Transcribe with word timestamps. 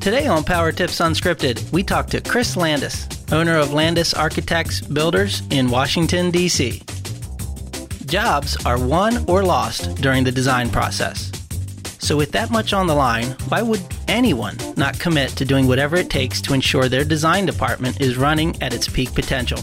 Today 0.00 0.26
on 0.26 0.44
Power 0.44 0.72
Tips 0.72 0.98
Unscripted, 0.98 1.70
we 1.72 1.82
talk 1.82 2.06
to 2.06 2.22
Chris 2.22 2.56
Landis, 2.56 3.06
owner 3.32 3.58
of 3.58 3.74
Landis 3.74 4.14
Architects 4.14 4.80
Builders 4.80 5.42
in 5.50 5.68
Washington, 5.68 6.30
D.C. 6.30 6.82
Jobs 8.06 8.56
are 8.64 8.82
won 8.82 9.22
or 9.28 9.42
lost 9.42 9.96
during 9.96 10.24
the 10.24 10.32
design 10.32 10.70
process. 10.70 11.30
So, 11.98 12.16
with 12.16 12.32
that 12.32 12.50
much 12.50 12.72
on 12.72 12.86
the 12.86 12.94
line, 12.94 13.32
why 13.50 13.60
would 13.60 13.82
anyone 14.08 14.56
not 14.74 14.98
commit 14.98 15.32
to 15.32 15.44
doing 15.44 15.68
whatever 15.68 15.96
it 15.96 16.08
takes 16.08 16.40
to 16.42 16.54
ensure 16.54 16.88
their 16.88 17.04
design 17.04 17.44
department 17.44 18.00
is 18.00 18.16
running 18.16 18.56
at 18.62 18.72
its 18.72 18.88
peak 18.88 19.14
potential? 19.14 19.62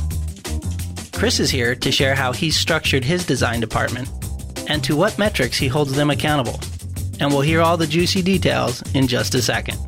Chris 1.13 1.39
is 1.39 1.49
here 1.49 1.73
to 1.73 1.91
share 1.91 2.13
how 2.13 2.31
he's 2.31 2.55
structured 2.55 3.04
his 3.04 3.25
design 3.25 3.59
department 3.59 4.07
and 4.69 4.83
to 4.83 4.95
what 4.95 5.17
metrics 5.17 5.57
he 5.57 5.67
holds 5.67 5.93
them 5.93 6.11
accountable. 6.11 6.59
And 7.19 7.31
we'll 7.31 7.41
hear 7.41 7.61
all 7.61 7.75
the 7.75 7.88
juicy 7.88 8.21
details 8.21 8.83
in 8.93 9.07
just 9.07 9.33
a 9.33 9.41
second. 9.41 9.79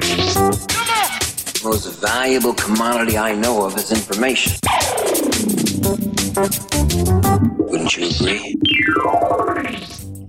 The 0.00 1.60
most 1.62 2.00
valuable 2.00 2.52
commodity 2.54 3.16
I 3.16 3.32
know 3.32 3.64
of 3.64 3.76
is 3.76 3.92
information. 3.92 4.58
Wouldn't 7.58 7.96
you 7.96 8.08
agree? 8.08 8.56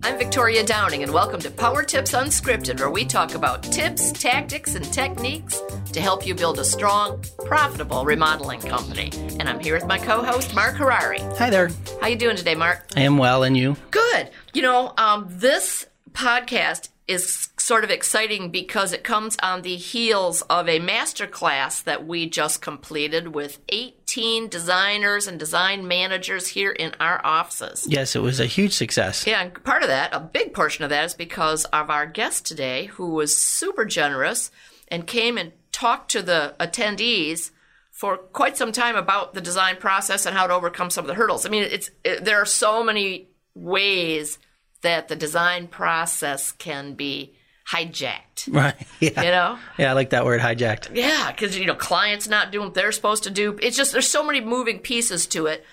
I'm 0.03 0.19
Victoria 0.19 0.63
Downing, 0.63 1.01
and 1.01 1.11
welcome 1.11 1.39
to 1.39 1.49
Power 1.49 1.81
Tips 1.81 2.11
Unscripted, 2.11 2.79
where 2.79 2.91
we 2.91 3.05
talk 3.05 3.33
about 3.33 3.63
tips, 3.63 4.11
tactics, 4.11 4.75
and 4.75 4.85
techniques 4.93 5.59
to 5.93 5.99
help 5.99 6.27
you 6.27 6.35
build 6.35 6.59
a 6.59 6.63
strong, 6.63 7.23
profitable 7.45 8.05
remodeling 8.05 8.61
company. 8.61 9.09
And 9.39 9.49
I'm 9.49 9.59
here 9.59 9.73
with 9.73 9.87
my 9.87 9.97
co-host 9.97 10.53
Mark 10.53 10.75
Harari. 10.75 11.21
Hi 11.39 11.49
there. 11.49 11.71
How 12.01 12.07
you 12.07 12.17
doing 12.17 12.35
today, 12.35 12.53
Mark? 12.53 12.85
I 12.95 13.01
am 13.01 13.17
well, 13.17 13.41
and 13.41 13.57
you? 13.57 13.77
Good. 13.89 14.29
You 14.53 14.61
know, 14.61 14.93
um, 14.95 15.25
this 15.27 15.87
podcast 16.13 16.89
is 17.07 17.49
sort 17.57 17.83
of 17.83 17.91
exciting 17.91 18.49
because 18.49 18.91
it 18.91 19.03
comes 19.03 19.37
on 19.41 19.61
the 19.61 19.75
heels 19.75 20.41
of 20.43 20.67
a 20.67 20.79
master 20.79 21.27
class 21.27 21.81
that 21.81 22.07
we 22.07 22.27
just 22.27 22.61
completed 22.61 23.27
with 23.27 23.59
18 23.69 24.47
designers 24.47 25.27
and 25.27 25.39
design 25.39 25.87
managers 25.87 26.47
here 26.47 26.71
in 26.71 26.93
our 26.99 27.21
offices. 27.23 27.85
Yes, 27.87 28.15
it 28.15 28.21
was 28.21 28.39
a 28.39 28.45
huge 28.47 28.73
success. 28.73 29.27
Yeah, 29.27 29.43
and 29.43 29.63
part 29.63 29.83
of 29.83 29.89
that, 29.89 30.15
a 30.15 30.19
big 30.19 30.53
portion 30.53 30.83
of 30.83 30.89
that, 30.89 31.05
is 31.05 31.13
because 31.13 31.65
of 31.65 31.89
our 31.89 32.07
guest 32.07 32.45
today, 32.45 32.85
who 32.85 33.09
was 33.09 33.37
super 33.37 33.85
generous 33.85 34.49
and 34.87 35.05
came 35.05 35.37
and 35.37 35.51
talked 35.71 36.09
to 36.11 36.23
the 36.23 36.55
attendees 36.59 37.51
for 37.91 38.17
quite 38.17 38.57
some 38.57 38.71
time 38.71 38.95
about 38.95 39.33
the 39.33 39.41
design 39.41 39.77
process 39.77 40.25
and 40.25 40.35
how 40.35 40.47
to 40.47 40.53
overcome 40.53 40.89
some 40.89 41.05
of 41.05 41.07
the 41.07 41.13
hurdles. 41.13 41.45
I 41.45 41.49
mean, 41.49 41.63
it's 41.63 41.91
it, 42.03 42.25
there 42.25 42.41
are 42.41 42.45
so 42.45 42.83
many 42.83 43.29
ways 43.53 44.37
that 44.85 45.07
the 45.07 45.15
design 45.15 45.67
process 45.67 46.51
can 46.51 46.93
be 46.93 47.35
hijacked. 47.71 48.47
Right. 48.51 48.75
Yeah. 48.99 49.21
You 49.21 49.31
know? 49.31 49.59
Yeah, 49.77 49.89
I 49.91 49.93
like 49.93 50.11
that 50.11 50.25
word 50.25 50.39
hijacked. 50.41 50.95
Yeah, 50.95 51.31
because 51.31 51.57
you 51.57 51.65
know, 51.65 51.75
clients 51.75 52.27
not 52.27 52.51
doing 52.51 52.67
what 52.67 52.73
they're 52.75 52.91
supposed 52.91 53.23
to 53.23 53.29
do. 53.31 53.57
It's 53.61 53.77
just 53.77 53.91
there's 53.91 54.07
so 54.07 54.23
many 54.23 54.41
moving 54.41 54.79
pieces 54.79 55.27
to 55.27 55.47
it. 55.47 55.65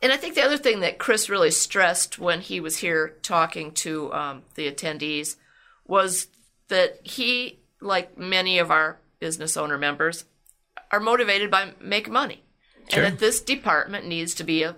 And 0.00 0.10
I 0.12 0.16
think 0.16 0.34
the 0.34 0.42
other 0.42 0.58
thing 0.58 0.80
that 0.80 0.98
Chris 0.98 1.28
really 1.28 1.50
stressed 1.52 2.18
when 2.18 2.40
he 2.40 2.58
was 2.60 2.78
here 2.78 3.16
talking 3.22 3.70
to 3.72 4.12
um, 4.12 4.42
the 4.56 4.70
attendees 4.70 5.36
was 5.86 6.26
that 6.68 6.98
he, 7.06 7.60
like 7.80 8.18
many 8.18 8.58
of 8.58 8.70
our 8.72 8.98
business 9.20 9.56
owner 9.56 9.78
members, 9.78 10.24
are 10.90 10.98
motivated 11.00 11.50
by 11.50 11.72
making 11.80 12.12
money, 12.12 12.42
Sure. 12.88 13.04
and 13.04 13.14
that 13.14 13.20
this 13.20 13.40
department 13.40 14.06
needs 14.06 14.34
to 14.34 14.44
be 14.44 14.64
a 14.64 14.74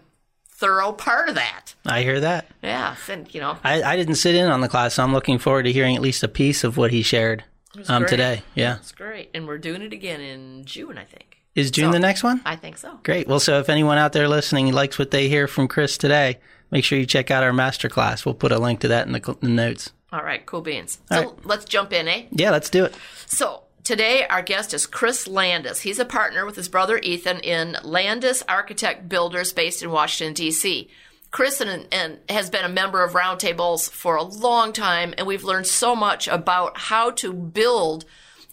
thorough 0.55 0.93
part 0.93 1.29
of 1.29 1.35
that. 1.35 1.75
I 1.85 2.03
hear 2.03 2.21
that. 2.21 2.47
Yeah, 2.63 2.97
and 3.09 3.33
you 3.35 3.41
know, 3.41 3.59
I, 3.65 3.83
I 3.83 3.97
didn't 3.97 4.15
sit 4.17 4.35
in 4.35 4.47
on 4.47 4.61
the 4.61 4.69
class, 4.69 4.95
so 4.95 5.03
I'm 5.03 5.13
looking 5.13 5.39
forward 5.39 5.65
to 5.65 5.73
hearing 5.73 5.97
at 5.97 6.03
least 6.03 6.23
a 6.23 6.29
piece 6.29 6.65
of 6.65 6.77
what 6.77 6.91
he 6.91 7.03
shared 7.03 7.45
um, 7.89 8.03
great. 8.03 8.11
today. 8.11 8.43
Yeah. 8.55 8.77
it's 8.77 8.93
great, 8.93 9.31
and 9.35 9.47
we're 9.47 9.59
doing 9.59 9.83
it 9.83 9.93
again 9.93 10.21
in 10.21 10.65
June, 10.65 10.97
I 10.97 11.05
think. 11.05 11.39
Is 11.55 11.71
June 11.71 11.89
So- 11.89 11.93
the 11.93 12.01
next 12.01 12.23
one? 12.23 12.41
I 12.45 12.57
think 12.57 12.79
so. 12.79 12.99
Great. 13.03 13.29
Well, 13.29 13.41
so 13.41 13.59
if 13.59 13.69
anyone 13.69 13.99
out 13.99 14.13
there 14.13 14.29
listening 14.29 14.73
likes 14.73 14.99
what 14.99 15.11
they 15.11 15.29
hear 15.29 15.47
from 15.47 15.69
Chris 15.69 15.99
today, 15.99 16.39
make 16.71 16.85
sure 16.85 16.99
you 16.99 17.07
check 17.07 17.31
out 17.31 17.43
our 17.45 17.53
master 17.53 17.89
class. 17.89 18.25
We'll 18.25 18.35
put 18.35 18.51
a 18.53 18.59
link 18.59 18.81
to 18.81 18.89
that 18.89 19.07
in 19.07 19.13
the, 19.13 19.37
the 19.41 19.49
notes. 19.49 19.93
All 20.13 20.23
right, 20.23 20.45
cool 20.47 20.61
beans. 20.63 21.01
All 21.11 21.23
So 21.23 21.37
let's 21.45 21.65
jump 21.65 21.93
in, 21.93 22.07
eh? 22.09 22.27
Yeah, 22.31 22.51
let's 22.53 22.71
do 22.71 22.85
it. 22.85 22.95
So 23.27 23.64
today 23.85 24.27
our 24.27 24.43
guest 24.43 24.75
is 24.75 24.87
Chris 24.87 25.29
Landis. 25.29 25.83
He's 25.83 25.99
a 25.99 26.05
partner 26.05 26.45
with 26.45 26.57
his 26.57 26.69
brother 26.69 26.99
Ethan 26.99 27.41
in 27.41 27.77
Landis 27.85 28.43
Architect 28.49 29.09
Builders 29.09 29.53
based 29.53 29.83
in 29.83 29.91
Washington, 29.91 30.35
D.C. 30.35 30.89
Chris 31.31 31.61
and, 31.61 31.87
and 31.93 32.19
has 32.29 32.49
been 32.49 32.65
a 32.65 32.69
member 32.69 33.03
of 33.05 33.13
roundtables 33.13 33.91
for 33.91 34.17
a 34.17 34.23
long 34.23 34.73
time, 34.73 35.15
and 35.19 35.27
we've 35.27 35.45
learned 35.45 35.67
so 35.67 35.95
much 35.95 36.29
about 36.29 36.79
how 36.79 37.11
to 37.11 37.33
build 37.33 38.05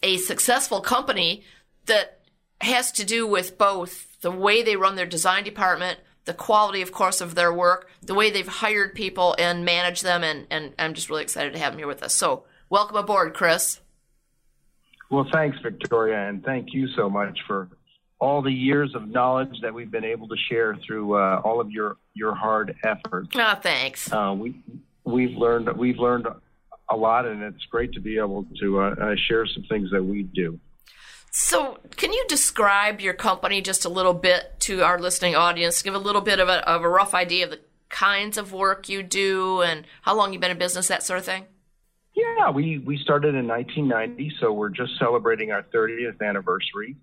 a 0.03 0.17
successful 0.17 0.81
company 0.81 1.43
that 1.85 2.19
has 2.59 2.91
to 2.91 3.05
do 3.05 3.25
with 3.25 3.57
both 3.57 4.19
the 4.21 4.31
way 4.31 4.61
they 4.61 4.75
run 4.75 4.95
their 4.95 5.05
design 5.05 5.43
department, 5.43 5.99
the 6.25 6.33
quality, 6.33 6.81
of 6.81 6.91
course, 6.91 7.21
of 7.21 7.35
their 7.35 7.53
work, 7.53 7.87
the 8.01 8.15
way 8.15 8.29
they've 8.29 8.47
hired 8.47 8.95
people 8.95 9.35
and 9.37 9.63
managed 9.63 10.03
them, 10.03 10.23
and, 10.23 10.47
and 10.49 10.73
I'm 10.77 10.93
just 10.93 11.09
really 11.09 11.23
excited 11.23 11.53
to 11.53 11.59
have 11.59 11.73
him 11.73 11.79
here 11.79 11.87
with 11.87 12.03
us. 12.03 12.15
So, 12.15 12.45
welcome 12.69 12.97
aboard, 12.97 13.33
Chris. 13.33 13.79
Well, 15.11 15.27
thanks, 15.31 15.57
Victoria, 15.61 16.29
and 16.29 16.41
thank 16.44 16.73
you 16.73 16.88
so 16.95 17.09
much 17.09 17.38
for 17.45 17.67
all 18.19 18.41
the 18.41 18.51
years 18.51 18.95
of 18.95 19.09
knowledge 19.09 19.59
that 19.61 19.73
we've 19.73 19.91
been 19.91 20.05
able 20.05 20.27
to 20.29 20.38
share 20.49 20.77
through 20.88 21.16
uh, 21.16 21.41
all 21.44 21.59
of 21.59 21.69
your 21.69 21.97
your 22.13 22.33
hard 22.33 22.75
efforts. 22.85 23.29
Ah, 23.35 23.59
thanks. 23.61 24.11
Uh, 24.11 24.33
we 24.38 24.55
we've 25.03 25.35
learned 25.38 25.69
we've 25.77 25.97
learned 25.97 26.27
a 26.89 26.95
lot, 26.95 27.25
and 27.25 27.44
it's 27.44 27.66
great 27.66 27.91
to 27.94 27.99
be 27.99 28.17
able 28.17 28.45
to 28.61 28.79
uh, 28.79 28.95
uh, 29.01 29.16
share 29.27 29.45
some 29.45 29.63
things 29.63 29.91
that 29.91 30.03
we 30.03 30.23
do. 30.23 30.57
So, 31.29 31.79
can 31.97 32.13
you 32.13 32.25
describe 32.29 33.01
your 33.01 33.13
company 33.13 33.61
just 33.61 33.83
a 33.83 33.89
little 33.89 34.13
bit 34.13 34.59
to 34.61 34.81
our 34.81 34.97
listening 34.97 35.35
audience? 35.35 35.81
Give 35.81 35.95
a 35.95 35.99
little 35.99 36.22
bit 36.22 36.39
of 36.39 36.47
a, 36.47 36.67
of 36.69 36.83
a 36.83 36.89
rough 36.89 37.13
idea 37.13 37.45
of 37.45 37.51
the 37.51 37.59
kinds 37.89 38.38
of 38.38 38.53
work 38.53 38.88
you 38.88 39.03
do 39.03 39.61
and 39.61 39.85
how 40.03 40.16
long 40.16 40.31
you've 40.31 40.41
been 40.41 40.51
in 40.51 40.57
business, 40.57 40.88
that 40.88 41.03
sort 41.03 41.19
of 41.19 41.25
thing? 41.25 41.45
Yeah, 42.13 42.49
we 42.51 42.77
we 42.79 42.97
started 42.97 43.35
in 43.35 43.47
1990, 43.47 44.35
so 44.39 44.51
we're 44.51 44.69
just 44.69 44.97
celebrating 44.99 45.51
our 45.51 45.63
30th 45.63 46.22
anniversary. 46.22 46.97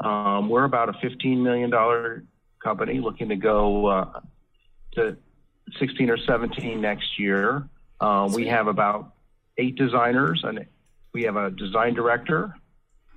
Um, 0.00 0.48
we're 0.48 0.64
about 0.64 0.88
a 0.88 0.94
15 1.00 1.42
million 1.42 1.70
dollar 1.70 2.24
company, 2.62 3.00
looking 3.00 3.28
to 3.28 3.36
go 3.36 3.86
uh, 3.86 4.20
to 4.94 5.16
16 5.78 6.10
or 6.10 6.18
17 6.18 6.80
next 6.80 7.18
year. 7.18 7.68
Um, 8.00 8.32
we 8.32 8.46
have 8.46 8.66
about 8.66 9.14
eight 9.58 9.76
designers, 9.76 10.42
and 10.44 10.66
we 11.12 11.22
have 11.22 11.36
a 11.36 11.50
design 11.50 11.94
director, 11.94 12.54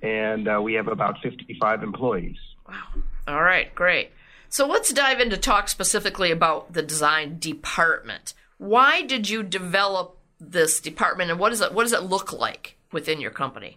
and 0.02 0.48
uh, 0.48 0.60
we 0.62 0.74
have 0.74 0.88
about 0.88 1.20
55 1.22 1.82
employees. 1.82 2.36
Wow. 2.68 3.02
All 3.28 3.42
right, 3.42 3.74
great. 3.74 4.10
So, 4.48 4.66
let's 4.66 4.92
dive 4.92 5.20
into 5.20 5.36
talk 5.36 5.68
specifically 5.68 6.30
about 6.30 6.72
the 6.72 6.82
design 6.82 7.38
department. 7.38 8.34
Why 8.58 9.02
did 9.02 9.28
you 9.28 9.42
develop 9.42 10.18
this 10.40 10.80
department 10.80 11.30
and 11.30 11.38
what 11.38 11.50
does 11.50 11.60
it 11.60 11.72
what 11.72 11.84
does 11.84 11.92
it 11.92 12.02
look 12.02 12.32
like 12.32 12.76
within 12.92 13.20
your 13.20 13.30
company? 13.30 13.76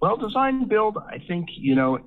Well, 0.00 0.16
design 0.16 0.68
build, 0.68 0.98
I 0.98 1.18
think, 1.26 1.48
you 1.56 1.74
know, 1.74 2.00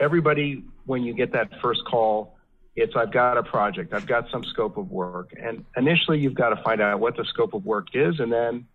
everybody, 0.00 0.64
when 0.84 1.04
you 1.04 1.14
get 1.14 1.32
that 1.32 1.48
first 1.62 1.84
call, 1.84 2.36
it's 2.74 2.96
I've 2.96 3.12
got 3.12 3.36
a 3.36 3.42
project, 3.42 3.92
I've 3.92 4.06
got 4.06 4.28
some 4.30 4.42
scope 4.44 4.76
of 4.76 4.90
work. 4.90 5.32
And 5.40 5.64
initially, 5.76 6.18
you've 6.18 6.34
got 6.34 6.50
to 6.50 6.62
find 6.62 6.80
out 6.80 6.98
what 6.98 7.16
the 7.16 7.24
scope 7.24 7.54
of 7.54 7.64
work 7.64 7.88
is. 7.94 8.18
And 8.18 8.32
then 8.32 8.66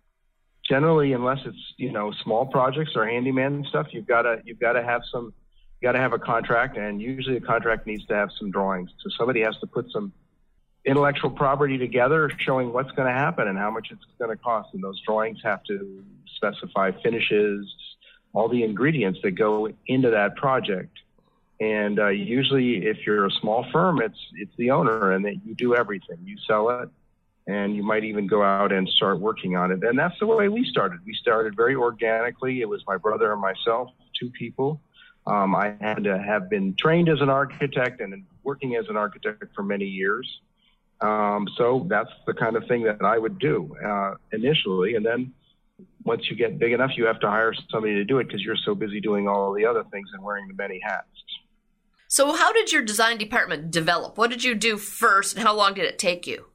generally, 0.66 1.12
unless 1.12 1.38
it's, 1.44 1.74
you 1.76 1.92
know, 1.92 2.12
small 2.22 2.46
projects 2.46 2.92
or 2.94 3.06
handyman 3.06 3.64
stuff, 3.68 3.88
you've 3.90 4.06
got 4.06 4.22
to, 4.22 4.40
you've 4.44 4.60
got 4.60 4.72
to 4.72 4.82
have 4.82 5.02
some, 5.12 5.34
you 5.80 5.86
got 5.86 5.92
to 5.92 5.98
have 5.98 6.12
a 6.12 6.18
contract. 6.18 6.78
And 6.78 7.00
usually, 7.00 7.36
a 7.36 7.40
contract 7.40 7.86
needs 7.86 8.06
to 8.06 8.14
have 8.14 8.30
some 8.38 8.50
drawings. 8.50 8.90
So 9.02 9.10
somebody 9.18 9.42
has 9.42 9.58
to 9.58 9.66
put 9.66 9.90
some 9.90 10.12
intellectual 10.86 11.30
property 11.30 11.76
together 11.76 12.30
showing 12.38 12.72
what's 12.72 12.90
going 12.92 13.08
to 13.08 13.14
happen 13.14 13.48
and 13.48 13.58
how 13.58 13.70
much 13.70 13.88
it's 13.90 14.04
going 14.18 14.30
to 14.30 14.36
cost. 14.36 14.72
And 14.72 14.82
those 14.82 15.00
drawings 15.00 15.38
have 15.42 15.62
to 15.64 16.04
specify 16.36 16.92
finishes, 17.02 17.66
all 18.32 18.48
the 18.48 18.62
ingredients 18.62 19.18
that 19.22 19.32
go 19.32 19.68
into 19.86 20.10
that 20.10 20.36
project. 20.36 20.96
And 21.58 21.98
uh, 21.98 22.08
usually, 22.08 22.86
if 22.86 22.98
you're 23.06 23.26
a 23.26 23.30
small 23.30 23.66
firm, 23.72 24.00
it's 24.02 24.18
it's 24.34 24.52
the 24.58 24.70
owner, 24.70 25.12
and 25.12 25.24
that 25.24 25.36
you 25.44 25.54
do 25.54 25.74
everything. 25.74 26.18
You 26.22 26.36
sell 26.46 26.68
it, 26.68 26.90
and 27.46 27.74
you 27.74 27.82
might 27.82 28.04
even 28.04 28.26
go 28.26 28.42
out 28.42 28.72
and 28.72 28.86
start 28.88 29.20
working 29.20 29.56
on 29.56 29.72
it. 29.72 29.82
And 29.82 29.98
that's 29.98 30.18
the 30.18 30.26
way 30.26 30.48
we 30.48 30.66
started. 30.66 31.00
We 31.06 31.14
started 31.14 31.56
very 31.56 31.74
organically. 31.74 32.60
It 32.60 32.68
was 32.68 32.82
my 32.86 32.98
brother 32.98 33.32
and 33.32 33.40
myself, 33.40 33.88
two 34.20 34.30
people. 34.30 34.82
Um, 35.26 35.56
I 35.56 35.74
had 35.80 36.04
to 36.04 36.18
have 36.18 36.50
been 36.50 36.74
trained 36.78 37.08
as 37.08 37.22
an 37.22 37.30
architect 37.30 38.02
and 38.02 38.22
working 38.44 38.76
as 38.76 38.84
an 38.90 38.98
architect 38.98 39.46
for 39.54 39.62
many 39.62 39.86
years. 39.86 40.40
Um, 41.00 41.46
so 41.56 41.86
that's 41.88 42.10
the 42.26 42.32
kind 42.32 42.56
of 42.56 42.66
thing 42.66 42.82
that 42.84 43.02
I 43.02 43.18
would 43.18 43.38
do 43.38 43.76
uh, 43.84 44.14
initially, 44.32 44.94
and 44.94 45.04
then 45.04 45.32
once 46.04 46.22
you 46.30 46.36
get 46.36 46.58
big 46.58 46.72
enough, 46.72 46.92
you 46.96 47.04
have 47.04 47.20
to 47.20 47.28
hire 47.28 47.52
somebody 47.70 47.94
to 47.94 48.04
do 48.04 48.18
it 48.18 48.28
because 48.28 48.40
you're 48.40 48.56
so 48.64 48.74
busy 48.74 49.00
doing 49.00 49.28
all 49.28 49.52
the 49.52 49.66
other 49.66 49.84
things 49.90 50.08
and 50.14 50.22
wearing 50.22 50.48
the 50.48 50.54
many 50.54 50.80
hats. 50.82 51.08
So, 52.08 52.34
how 52.34 52.52
did 52.52 52.72
your 52.72 52.82
design 52.82 53.18
department 53.18 53.70
develop? 53.70 54.16
What 54.16 54.30
did 54.30 54.44
you 54.44 54.54
do 54.54 54.76
first, 54.78 55.34
and 55.34 55.42
how 55.42 55.54
long 55.54 55.74
did 55.74 55.84
it 55.84 55.98
take 55.98 56.26
you? 56.26 56.46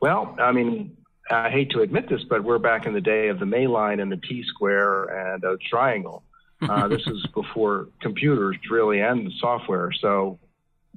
Well, 0.00 0.36
I 0.38 0.50
mean, 0.50 0.96
I 1.30 1.48
hate 1.48 1.70
to 1.70 1.80
admit 1.80 2.08
this, 2.08 2.22
but 2.28 2.42
we're 2.42 2.58
back 2.58 2.86
in 2.86 2.92
the 2.92 3.00
day 3.00 3.28
of 3.28 3.38
the 3.38 3.44
Mayline 3.44 4.02
and 4.02 4.10
the 4.10 4.16
T 4.16 4.42
square 4.48 5.04
and 5.04 5.44
a 5.44 5.56
triangle. 5.70 6.24
Uh, 6.62 6.86
this 6.86 7.02
is 7.08 7.26
before 7.34 7.88
computers 8.00 8.56
really 8.70 9.00
and 9.00 9.26
the 9.26 9.32
software. 9.40 9.90
So 10.00 10.38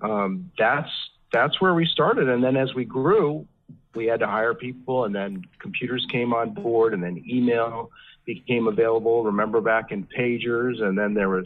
um, 0.03 0.51
that's 0.59 0.91
that's 1.35 1.59
where 1.59 1.73
we 1.73 1.85
started. 1.85 2.29
And 2.29 2.41
then 2.41 2.55
as 2.55 2.73
we 2.73 2.85
grew, 2.85 3.45
we 3.93 4.05
had 4.05 4.21
to 4.21 4.27
hire 4.27 4.53
people, 4.53 5.03
and 5.03 5.13
then 5.13 5.43
computers 5.59 6.05
came 6.09 6.33
on 6.33 6.53
board, 6.53 6.93
and 6.93 7.03
then 7.03 7.23
email 7.29 7.91
became 8.25 8.67
available. 8.67 9.23
Remember 9.23 9.59
back 9.59 9.91
in 9.91 10.07
pagers, 10.17 10.81
and 10.81 10.97
then 10.97 11.13
there 11.13 11.29
was 11.29 11.45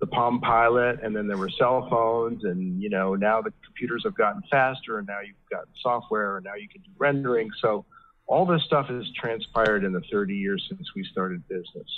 the 0.00 0.06
Palm 0.06 0.40
Pilot, 0.40 1.00
and 1.02 1.14
then 1.14 1.28
there 1.28 1.36
were 1.36 1.50
cell 1.50 1.86
phones, 1.88 2.44
and 2.44 2.82
you 2.82 2.90
know 2.90 3.14
now 3.14 3.40
the 3.40 3.52
computers 3.64 4.02
have 4.04 4.16
gotten 4.16 4.42
faster, 4.50 4.98
and 4.98 5.06
now 5.06 5.20
you've 5.20 5.36
got 5.50 5.64
software, 5.80 6.36
and 6.36 6.44
now 6.44 6.54
you 6.54 6.68
can 6.68 6.82
do 6.82 6.90
rendering. 6.98 7.50
So 7.60 7.84
all 8.26 8.46
this 8.46 8.62
stuff 8.64 8.88
has 8.88 9.04
transpired 9.12 9.84
in 9.84 9.92
the 9.92 10.02
30 10.10 10.34
years 10.34 10.64
since 10.68 10.88
we 10.94 11.04
started 11.04 11.46
business. 11.48 11.88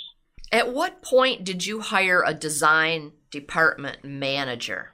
At 0.51 0.71
what 0.71 1.01
point 1.01 1.43
did 1.43 1.65
you 1.65 1.81
hire 1.81 2.23
a 2.23 2.33
design 2.33 3.13
department 3.31 4.03
manager? 4.03 4.92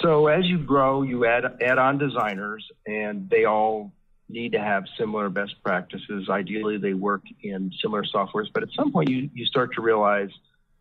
So 0.00 0.26
as 0.26 0.44
you 0.46 0.58
grow, 0.58 1.02
you 1.02 1.24
add 1.24 1.44
add 1.62 1.78
on 1.78 1.98
designers, 1.98 2.66
and 2.86 3.28
they 3.30 3.44
all 3.44 3.92
need 4.28 4.52
to 4.52 4.60
have 4.60 4.84
similar 4.98 5.28
best 5.28 5.54
practices. 5.62 6.28
Ideally, 6.28 6.78
they 6.78 6.94
work 6.94 7.22
in 7.42 7.70
similar 7.80 8.04
softwares, 8.04 8.46
but 8.52 8.62
at 8.62 8.70
some 8.76 8.92
point, 8.92 9.08
you 9.08 9.30
you 9.32 9.46
start 9.46 9.74
to 9.74 9.82
realize 9.82 10.30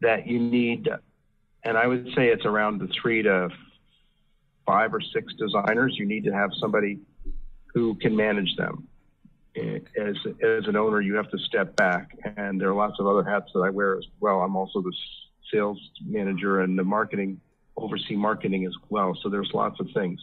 that 0.01 0.27
you 0.27 0.39
need, 0.39 0.89
and 1.63 1.77
I 1.77 1.87
would 1.87 2.07
say 2.15 2.29
it's 2.29 2.45
around 2.45 2.79
the 2.79 2.87
three 3.01 3.21
to 3.23 3.49
five 4.65 4.93
or 4.93 5.01
six 5.01 5.33
designers. 5.35 5.95
You 5.97 6.05
need 6.05 6.23
to 6.25 6.33
have 6.33 6.49
somebody 6.59 6.99
who 7.73 7.95
can 7.95 8.15
manage 8.15 8.55
them. 8.55 8.87
As 9.55 10.15
as 10.41 10.67
an 10.67 10.75
owner, 10.75 11.01
you 11.01 11.13
have 11.15 11.29
to 11.29 11.37
step 11.37 11.75
back, 11.75 12.17
and 12.35 12.59
there 12.59 12.69
are 12.69 12.75
lots 12.75 12.99
of 12.99 13.05
other 13.05 13.23
hats 13.23 13.51
that 13.53 13.59
I 13.59 13.69
wear 13.69 13.95
as 13.95 14.05
well. 14.19 14.41
I'm 14.41 14.55
also 14.55 14.81
the 14.81 14.93
sales 15.51 15.79
manager 16.03 16.61
and 16.61 16.79
the 16.79 16.83
marketing 16.83 17.39
oversee 17.83 18.15
marketing 18.15 18.65
as 18.65 18.73
well. 18.89 19.17
So 19.21 19.29
there's 19.29 19.51
lots 19.53 19.79
of 19.79 19.87
things. 19.93 20.19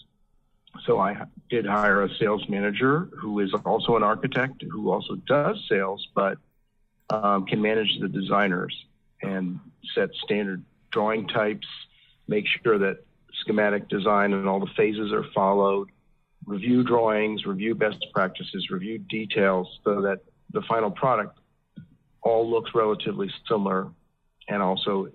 So 0.87 0.99
I 0.99 1.25
did 1.49 1.67
hire 1.67 2.03
a 2.05 2.15
sales 2.17 2.49
manager 2.49 3.09
who 3.21 3.41
is 3.41 3.53
also 3.65 3.97
an 3.97 4.03
architect 4.03 4.63
who 4.71 4.91
also 4.91 5.17
does 5.27 5.63
sales, 5.69 6.07
but 6.15 6.39
um, 7.11 7.45
can 7.47 7.61
manage 7.61 7.99
the 8.01 8.09
designers 8.09 8.75
and 9.23 9.59
set 9.95 10.11
standard 10.25 10.65
drawing 10.91 11.27
types, 11.29 11.67
make 12.29 12.47
sure 12.63 12.79
that 12.79 13.05
schematic 13.41 13.89
design 13.89 14.33
and 14.33 14.49
all 14.49 14.61
the 14.61 14.71
phases 14.77 15.13
are 15.13 15.25
followed, 15.35 15.89
review 16.47 16.83
drawings, 16.83 17.47
review 17.47 17.75
best 17.75 18.05
practices, 18.15 18.71
review 18.71 18.99
details 18.99 19.81
so 19.85 20.01
that 20.03 20.21
the 20.53 20.63
final 20.63 20.91
product 20.91 21.39
all 22.23 22.49
looks 22.49 22.71
relatively 22.75 23.31
similar 23.49 23.89
and 24.49 24.63
also 24.63 25.09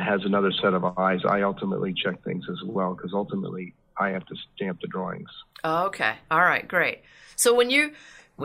has 0.00 0.24
another 0.24 0.52
set 0.52 0.74
of 0.74 0.84
eyes. 0.98 1.20
I 1.28 1.42
ultimately 1.42 1.92
check 1.94 2.22
things 2.24 2.44
as 2.50 2.62
well 2.64 2.94
because 2.94 3.12
ultimately 3.12 3.74
I 3.96 4.10
have 4.10 4.24
to 4.26 4.34
stamp 4.54 4.80
the 4.80 4.88
drawings. 4.88 5.28
Okay. 5.64 6.14
All 6.30 6.40
right. 6.40 6.66
Great. 6.66 7.02
So 7.36 7.54
when 7.54 7.70
you 7.70 7.92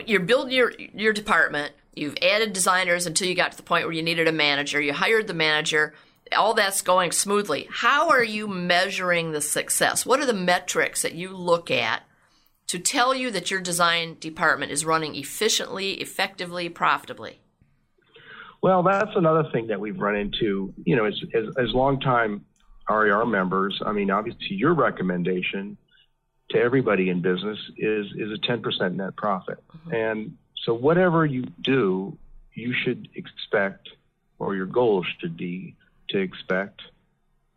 you're 0.05 0.19
building 0.19 0.53
your 0.53 0.73
your 0.77 1.13
department, 1.13 1.73
you've 1.93 2.17
added 2.21 2.53
designers 2.53 3.05
until 3.05 3.27
you 3.27 3.35
got 3.35 3.51
to 3.51 3.57
the 3.57 3.63
point 3.63 3.85
where 3.85 3.93
you 3.93 4.03
needed 4.03 4.27
a 4.27 4.31
manager. 4.31 4.81
You 4.81 4.93
hired 4.93 5.27
the 5.27 5.33
manager. 5.33 5.93
All 6.35 6.53
that's 6.53 6.81
going 6.81 7.13
smoothly. 7.13 7.67
How 7.71 8.09
are 8.09 8.23
you 8.23 8.47
measuring 8.47 9.31
the 9.31 9.41
success? 9.41 10.05
What 10.05 10.19
are 10.19 10.25
the 10.25 10.33
metrics 10.33 11.01
that 11.03 11.13
you 11.13 11.29
look 11.29 11.71
at 11.71 12.03
to 12.67 12.79
tell 12.79 13.15
you 13.15 13.31
that 13.31 13.49
your 13.49 13.61
design 13.61 14.17
department 14.19 14.73
is 14.73 14.83
running 14.83 15.15
efficiently, 15.15 15.93
effectively, 15.93 16.67
profitably? 16.67 17.39
Well, 18.61 18.83
that's 18.83 19.15
another 19.15 19.49
thing 19.51 19.67
that 19.67 19.79
we've 19.79 19.99
run 19.99 20.15
into. 20.15 20.73
You 20.83 20.95
know, 20.95 21.05
as 21.05 21.19
as, 21.33 21.45
as 21.57 21.73
longtime 21.73 22.45
RER 22.89 23.25
members, 23.25 23.81
I 23.85 23.91
mean, 23.91 24.11
obviously 24.11 24.55
your 24.55 24.73
recommendation 24.73 25.77
to 26.51 26.59
everybody 26.59 27.09
in 27.09 27.21
business 27.21 27.59
is 27.77 28.07
is 28.15 28.31
a 28.31 28.41
10% 28.41 28.95
net 28.95 29.15
profit. 29.15 29.63
Mm-hmm. 29.69 29.93
And 29.93 30.37
so 30.63 30.73
whatever 30.73 31.25
you 31.25 31.43
do, 31.61 32.17
you 32.53 32.73
should 32.73 33.09
expect, 33.15 33.89
or 34.39 34.55
your 34.55 34.65
goal 34.65 35.05
should 35.19 35.37
be 35.37 35.75
to 36.09 36.19
expect 36.19 36.81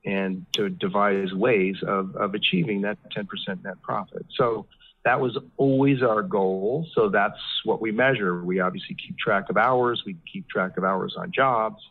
and 0.04 0.46
to 0.52 0.68
devise 0.70 1.32
ways 1.32 1.76
of, 1.86 2.16
of 2.16 2.34
achieving 2.34 2.82
that 2.82 2.98
10% 3.14 3.26
net 3.64 3.80
profit. 3.82 4.24
So 4.34 4.66
that 5.04 5.20
was 5.20 5.36
always 5.56 6.02
our 6.02 6.22
goal. 6.22 6.86
So 6.94 7.08
that's 7.08 7.38
what 7.64 7.80
we 7.80 7.90
measure. 7.90 8.44
We 8.44 8.60
obviously 8.60 8.96
keep 8.96 9.16
track 9.18 9.48
of 9.48 9.56
hours, 9.56 10.02
we 10.04 10.16
keep 10.30 10.48
track 10.48 10.76
of 10.76 10.84
hours 10.84 11.14
on 11.16 11.32
jobs. 11.32 11.82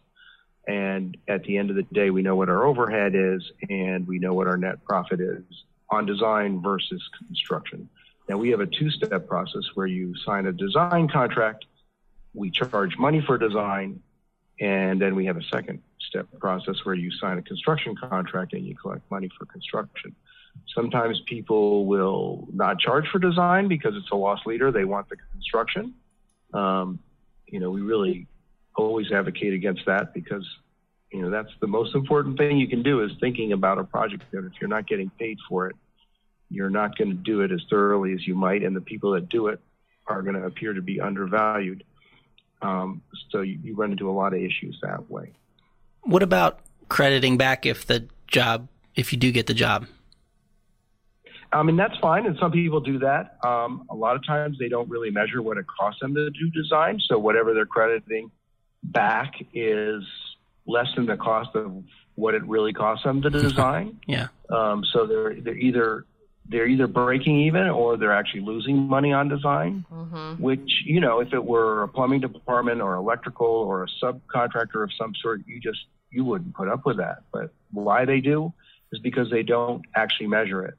And 0.67 1.17
at 1.27 1.43
the 1.43 1.57
end 1.57 1.71
of 1.71 1.75
the 1.75 1.83
day, 1.83 2.11
we 2.11 2.21
know 2.21 2.35
what 2.35 2.49
our 2.49 2.65
overhead 2.65 3.13
is 3.15 3.51
and 3.69 4.07
we 4.07 4.19
know 4.19 4.33
what 4.33 4.47
our 4.47 4.57
net 4.57 4.83
profit 4.85 5.19
is 5.19 5.43
on 5.89 6.05
design 6.05 6.61
versus 6.61 7.01
construction. 7.25 7.89
Now, 8.27 8.37
we 8.37 8.49
have 8.51 8.59
a 8.59 8.67
two 8.67 8.91
step 8.91 9.27
process 9.27 9.63
where 9.73 9.87
you 9.87 10.13
sign 10.23 10.45
a 10.45 10.51
design 10.51 11.07
contract, 11.07 11.65
we 12.35 12.51
charge 12.51 12.95
money 12.97 13.23
for 13.25 13.39
design, 13.39 14.03
and 14.59 15.01
then 15.01 15.15
we 15.15 15.25
have 15.25 15.37
a 15.37 15.43
second 15.51 15.81
step 15.99 16.27
process 16.39 16.75
where 16.83 16.93
you 16.93 17.09
sign 17.11 17.39
a 17.39 17.41
construction 17.41 17.95
contract 17.95 18.53
and 18.53 18.65
you 18.65 18.75
collect 18.75 19.09
money 19.09 19.29
for 19.37 19.45
construction. 19.45 20.15
Sometimes 20.75 21.19
people 21.25 21.85
will 21.85 22.47
not 22.53 22.79
charge 22.79 23.07
for 23.09 23.19
design 23.19 23.67
because 23.67 23.95
it's 23.95 24.11
a 24.11 24.15
loss 24.15 24.39
leader. 24.45 24.71
They 24.71 24.85
want 24.85 25.09
the 25.09 25.17
construction. 25.31 25.95
Um, 26.53 26.99
you 27.47 27.59
know, 27.59 27.71
we 27.71 27.81
really 27.81 28.27
always 28.75 29.11
advocate 29.11 29.53
against 29.53 29.85
that 29.87 30.13
because, 30.13 30.47
you 31.11 31.21
know, 31.21 31.29
that's 31.29 31.49
the 31.59 31.67
most 31.67 31.95
important 31.95 32.37
thing 32.37 32.57
you 32.57 32.67
can 32.67 32.83
do 32.83 33.01
is 33.03 33.11
thinking 33.19 33.51
about 33.51 33.79
a 33.79 33.83
project 33.83 34.23
that 34.31 34.45
if 34.45 34.53
you're 34.61 34.69
not 34.69 34.87
getting 34.87 35.09
paid 35.17 35.37
for 35.47 35.67
it, 35.67 35.75
you're 36.49 36.69
not 36.69 36.97
going 36.97 37.09
to 37.09 37.15
do 37.17 37.41
it 37.41 37.51
as 37.51 37.61
thoroughly 37.69 38.13
as 38.13 38.25
you 38.25 38.35
might, 38.35 38.63
and 38.63 38.75
the 38.75 38.81
people 38.81 39.11
that 39.11 39.29
do 39.29 39.47
it 39.47 39.59
are 40.07 40.21
going 40.21 40.35
to 40.35 40.43
appear 40.43 40.73
to 40.73 40.81
be 40.81 40.99
undervalued. 40.99 41.83
Um, 42.61 43.01
so 43.29 43.41
you, 43.41 43.59
you 43.63 43.75
run 43.75 43.91
into 43.91 44.09
a 44.09 44.13
lot 44.13 44.33
of 44.33 44.41
issues 44.41 44.79
that 44.81 45.09
way. 45.09 45.33
What 46.01 46.23
about 46.23 46.59
crediting 46.89 47.37
back 47.37 47.65
if 47.65 47.85
the 47.85 48.07
job, 48.27 48.67
if 48.95 49.11
you 49.11 49.19
do 49.19 49.31
get 49.31 49.47
the 49.47 49.53
job? 49.53 49.85
I 51.51 51.63
mean, 51.63 51.77
that's 51.77 51.97
fine, 51.99 52.25
and 52.25 52.37
some 52.39 52.51
people 52.51 52.79
do 52.79 52.99
that. 52.99 53.37
Um, 53.43 53.87
a 53.89 53.95
lot 53.95 54.15
of 54.15 54.25
times 54.25 54.57
they 54.59 54.69
don't 54.69 54.89
really 54.89 55.09
measure 55.09 55.41
what 55.41 55.57
it 55.57 55.65
costs 55.67 55.99
them 55.99 56.13
to 56.13 56.29
do 56.29 56.49
design, 56.51 56.99
so 57.07 57.17
whatever 57.17 57.53
they're 57.53 57.65
crediting 57.65 58.31
back 58.83 59.33
is 59.53 60.03
less 60.67 60.87
than 60.95 61.05
the 61.07 61.17
cost 61.17 61.49
of 61.55 61.83
what 62.15 62.35
it 62.35 62.45
really 62.45 62.73
costs 62.73 63.03
them 63.03 63.21
to 63.21 63.29
design. 63.29 63.99
yeah. 64.07 64.27
Um, 64.49 64.83
so 64.93 65.07
they're 65.07 65.35
they're 65.41 65.57
either 65.57 66.05
they're 66.47 66.67
either 66.67 66.87
breaking 66.87 67.41
even 67.41 67.67
or 67.67 67.97
they're 67.97 68.15
actually 68.15 68.41
losing 68.41 68.77
money 68.77 69.13
on 69.13 69.29
design. 69.29 69.85
Mm-hmm. 69.91 70.41
Which 70.41 70.69
you 70.85 70.99
know, 70.99 71.19
if 71.19 71.33
it 71.33 71.43
were 71.43 71.83
a 71.83 71.87
plumbing 71.87 72.21
department 72.21 72.81
or 72.81 72.95
electrical 72.95 73.47
or 73.47 73.83
a 73.83 73.87
subcontractor 74.03 74.83
of 74.83 74.91
some 74.97 75.13
sort, 75.21 75.41
you 75.47 75.59
just 75.59 75.79
you 76.11 76.23
wouldn't 76.23 76.53
put 76.53 76.67
up 76.67 76.85
with 76.85 76.97
that. 76.97 77.23
But 77.31 77.53
why 77.71 78.05
they 78.05 78.19
do 78.19 78.53
is 78.91 78.99
because 78.99 79.29
they 79.29 79.43
don't 79.43 79.83
actually 79.95 80.27
measure 80.27 80.65
it. 80.65 80.75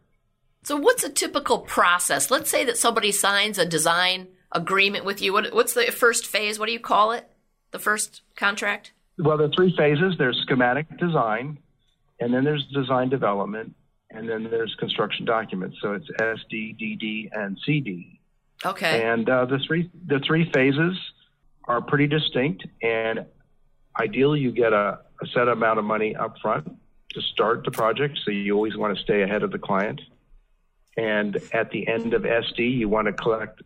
So, 0.63 0.77
what's 0.77 1.05
a 1.05 1.09
typical 1.09 1.59
process? 1.59 2.31
Let's 2.31 2.51
say 2.51 2.65
that 2.65 2.77
somebody 2.77 3.13
signs 3.13 3.59
a 3.59 3.65
design 3.65 4.29
agreement 4.53 5.05
with 5.05 5.23
you. 5.23 5.33
What, 5.33 5.55
what's 5.55 5.73
the 5.73 5.85
first 5.85 6.27
phase? 6.27 6.59
What 6.59 6.67
do 6.67 6.73
you 6.73 6.81
call 6.81 7.13
it? 7.13 7.27
The 7.71 7.79
first 7.79 8.23
contract? 8.37 8.93
Well, 9.19 9.37
there 9.39 9.47
are 9.47 9.53
three 9.53 9.75
phases 9.77 10.15
there's 10.19 10.39
schematic 10.43 10.87
design, 10.99 11.59
and 12.19 12.33
then 12.35 12.45
there's 12.45 12.67
design 12.67 13.09
development, 13.09 13.75
and 14.11 14.29
then 14.29 14.45
there's 14.51 14.75
construction 14.79 15.25
documents. 15.25 15.79
So, 15.81 15.95
it's 15.95 16.11
SD, 16.21 16.79
DD, 16.79 17.31
and 17.33 17.59
CD. 17.65 18.21
Okay. 18.65 19.03
And 19.03 19.29
uh, 19.31 19.47
the, 19.47 19.59
three, 19.67 19.91
the 20.07 20.21
three 20.27 20.51
phases 20.53 20.99
are 21.65 21.81
pretty 21.81 22.07
distinct, 22.07 22.67
and 22.83 23.25
ideally, 23.99 24.41
you 24.41 24.53
get 24.53 24.75
a, 24.75 24.99
a 25.23 25.27
set 25.33 25.49
amount 25.49 25.79
of 25.79 25.87
money 25.87 26.15
up 26.15 26.35
front 26.43 26.71
to 27.13 27.23
start 27.23 27.65
the 27.65 27.71
project. 27.71 28.19
So, 28.27 28.31
you 28.31 28.55
always 28.55 28.77
want 28.77 28.95
to 28.95 29.03
stay 29.03 29.23
ahead 29.23 29.43
of 29.43 29.53
the 29.53 29.59
client 29.59 30.03
and 31.01 31.41
at 31.55 31.71
the 31.71 31.89
end 31.89 32.13
of 32.13 32.23
SD, 32.23 32.77
you 32.77 32.87
want 32.87 33.07
to 33.07 33.15
collect 33.15 33.63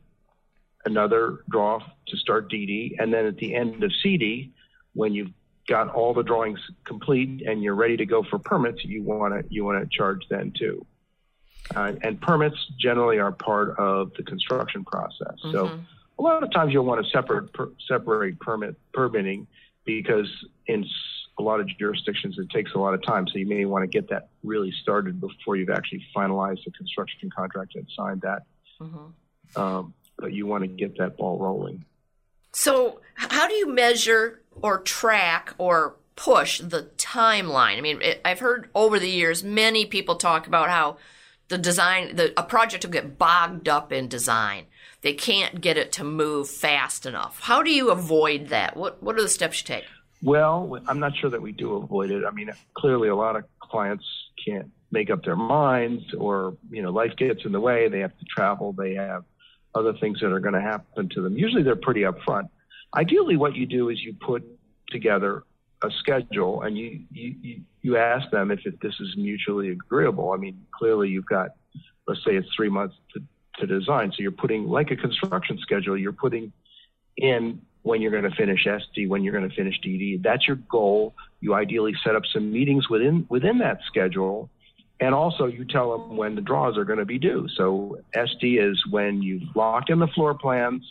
another 0.84 1.40
draw 1.50 1.80
to 2.06 2.16
start 2.16 2.48
DD. 2.48 2.94
And 3.00 3.12
then 3.12 3.26
at 3.26 3.36
the 3.38 3.56
end 3.56 3.82
of 3.82 3.90
CD, 4.02 4.52
when 4.92 5.14
you've 5.14 5.32
got 5.68 5.88
all 5.88 6.14
the 6.14 6.22
drawings 6.22 6.60
complete 6.84 7.42
and 7.44 7.60
you're 7.60 7.74
ready 7.74 7.96
to 7.96 8.06
go 8.06 8.22
for 8.22 8.38
permits, 8.38 8.84
you 8.84 9.02
want 9.02 9.34
to 9.34 9.44
you 9.52 9.64
want 9.64 9.82
to 9.82 9.96
charge 9.96 10.20
then 10.30 10.52
too. 10.56 10.86
Uh, 11.74 11.94
and 12.02 12.20
permits 12.20 12.56
generally 12.78 13.18
are 13.18 13.32
part 13.32 13.76
of 13.78 14.12
the 14.16 14.22
construction 14.22 14.84
process. 14.84 15.36
Mm-hmm. 15.44 15.52
So 15.52 15.80
a 16.20 16.22
lot 16.22 16.44
of 16.44 16.52
times 16.52 16.72
you'll 16.72 16.84
want 16.84 17.04
to 17.04 17.10
separate 17.10 17.52
per, 17.52 17.72
separate 17.88 18.38
permit 18.38 18.76
permitting 18.92 19.48
because 19.84 20.28
in 20.68 20.86
a 21.38 21.42
lot 21.42 21.60
of 21.60 21.66
jurisdictions, 21.78 22.38
it 22.38 22.48
takes 22.50 22.72
a 22.74 22.78
lot 22.78 22.94
of 22.94 23.02
time. 23.02 23.26
So 23.26 23.38
you 23.38 23.46
may 23.46 23.64
want 23.64 23.82
to 23.82 23.88
get 23.88 24.08
that 24.10 24.28
really 24.42 24.72
started 24.82 25.20
before 25.20 25.56
you've 25.56 25.70
actually 25.70 26.04
finalized 26.14 26.64
the 26.64 26.70
construction 26.70 27.30
contract 27.34 27.74
and 27.74 27.86
signed 27.96 28.20
that. 28.22 28.42
Mm-hmm. 28.80 29.60
Um, 29.60 29.94
but 30.16 30.32
you 30.32 30.46
want 30.46 30.62
to 30.62 30.68
get 30.68 30.96
that 30.98 31.16
ball 31.16 31.38
rolling. 31.38 31.84
So, 32.52 33.00
how 33.16 33.48
do 33.48 33.54
you 33.54 33.66
measure 33.66 34.42
or 34.62 34.78
track 34.78 35.54
or 35.58 35.96
push 36.14 36.60
the 36.60 36.90
timeline? 36.96 37.78
I 37.78 37.80
mean, 37.80 38.00
it, 38.00 38.20
I've 38.24 38.38
heard 38.38 38.70
over 38.74 39.00
the 39.00 39.10
years 39.10 39.42
many 39.42 39.86
people 39.86 40.14
talk 40.16 40.46
about 40.46 40.70
how 40.70 40.98
the 41.48 41.58
design, 41.58 42.14
the, 42.14 42.32
a 42.36 42.44
project 42.44 42.84
will 42.84 42.92
get 42.92 43.18
bogged 43.18 43.68
up 43.68 43.92
in 43.92 44.06
design. 44.06 44.66
They 45.02 45.14
can't 45.14 45.60
get 45.60 45.76
it 45.76 45.90
to 45.92 46.04
move 46.04 46.48
fast 46.48 47.06
enough. 47.06 47.40
How 47.40 47.62
do 47.62 47.70
you 47.70 47.90
avoid 47.90 48.48
that? 48.48 48.76
What 48.76 49.02
What 49.02 49.18
are 49.18 49.22
the 49.22 49.28
steps 49.28 49.60
you 49.60 49.66
take? 49.66 49.84
Well, 50.24 50.78
I'm 50.88 51.00
not 51.00 51.14
sure 51.16 51.28
that 51.28 51.42
we 51.42 51.52
do 51.52 51.76
avoid 51.76 52.10
it. 52.10 52.24
I 52.24 52.30
mean, 52.30 52.50
clearly, 52.74 53.08
a 53.08 53.14
lot 53.14 53.36
of 53.36 53.44
clients 53.60 54.06
can't 54.44 54.70
make 54.90 55.10
up 55.10 55.22
their 55.22 55.36
minds, 55.36 56.02
or 56.14 56.56
you 56.70 56.82
know, 56.82 56.90
life 56.90 57.14
gets 57.16 57.44
in 57.44 57.52
the 57.52 57.60
way. 57.60 57.88
They 57.88 58.00
have 58.00 58.16
to 58.18 58.24
travel. 58.24 58.72
They 58.72 58.94
have 58.94 59.24
other 59.74 59.92
things 59.92 60.20
that 60.20 60.32
are 60.32 60.40
going 60.40 60.54
to 60.54 60.62
happen 60.62 61.10
to 61.10 61.20
them. 61.20 61.36
Usually, 61.36 61.62
they're 61.62 61.76
pretty 61.76 62.02
upfront. 62.02 62.48
Ideally, 62.96 63.36
what 63.36 63.54
you 63.54 63.66
do 63.66 63.90
is 63.90 64.00
you 64.00 64.14
put 64.14 64.42
together 64.88 65.42
a 65.82 65.90
schedule 65.98 66.62
and 66.62 66.78
you 66.78 67.00
you 67.10 67.60
you 67.82 67.96
ask 67.98 68.30
them 68.30 68.50
if 68.50 68.64
it, 68.64 68.80
this 68.80 68.94
is 69.00 69.14
mutually 69.18 69.70
agreeable. 69.70 70.32
I 70.32 70.38
mean, 70.38 70.64
clearly, 70.74 71.10
you've 71.10 71.26
got 71.26 71.50
let's 72.08 72.24
say 72.24 72.34
it's 72.36 72.48
three 72.56 72.70
months 72.70 72.96
to 73.12 73.22
to 73.58 73.66
design, 73.66 74.10
so 74.10 74.22
you're 74.22 74.32
putting 74.32 74.68
like 74.68 74.90
a 74.90 74.96
construction 74.96 75.58
schedule. 75.58 75.98
You're 75.98 76.12
putting 76.12 76.50
in 77.18 77.60
when 77.84 78.00
you're 78.00 78.10
going 78.10 78.28
to 78.28 78.34
finish 78.34 78.66
SD, 78.66 79.06
when 79.08 79.22
you're 79.22 79.32
going 79.32 79.48
to 79.48 79.54
finish 79.54 79.78
DD. 79.84 80.22
That's 80.22 80.46
your 80.48 80.56
goal. 80.56 81.14
You 81.40 81.54
ideally 81.54 81.92
set 82.02 82.16
up 82.16 82.22
some 82.32 82.50
meetings 82.50 82.88
within 82.88 83.26
within 83.28 83.58
that 83.58 83.80
schedule, 83.86 84.48
and 85.00 85.14
also 85.14 85.46
you 85.46 85.66
tell 85.66 85.92
them 85.92 86.16
when 86.16 86.34
the 86.34 86.40
draws 86.40 86.78
are 86.78 86.86
going 86.86 86.98
to 86.98 87.04
be 87.04 87.18
due. 87.18 87.46
So 87.56 87.98
SD 88.16 88.58
is 88.58 88.82
when 88.90 89.22
you've 89.22 89.54
locked 89.54 89.90
in 89.90 89.98
the 89.98 90.06
floor 90.08 90.34
plans, 90.34 90.82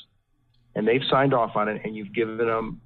and 0.75 0.87
they've 0.87 1.01
signed 1.09 1.33
off 1.33 1.55
on 1.55 1.67
it, 1.67 1.81
and 1.83 1.95
you've 1.95 2.13
given 2.13 2.37
them 2.37 2.79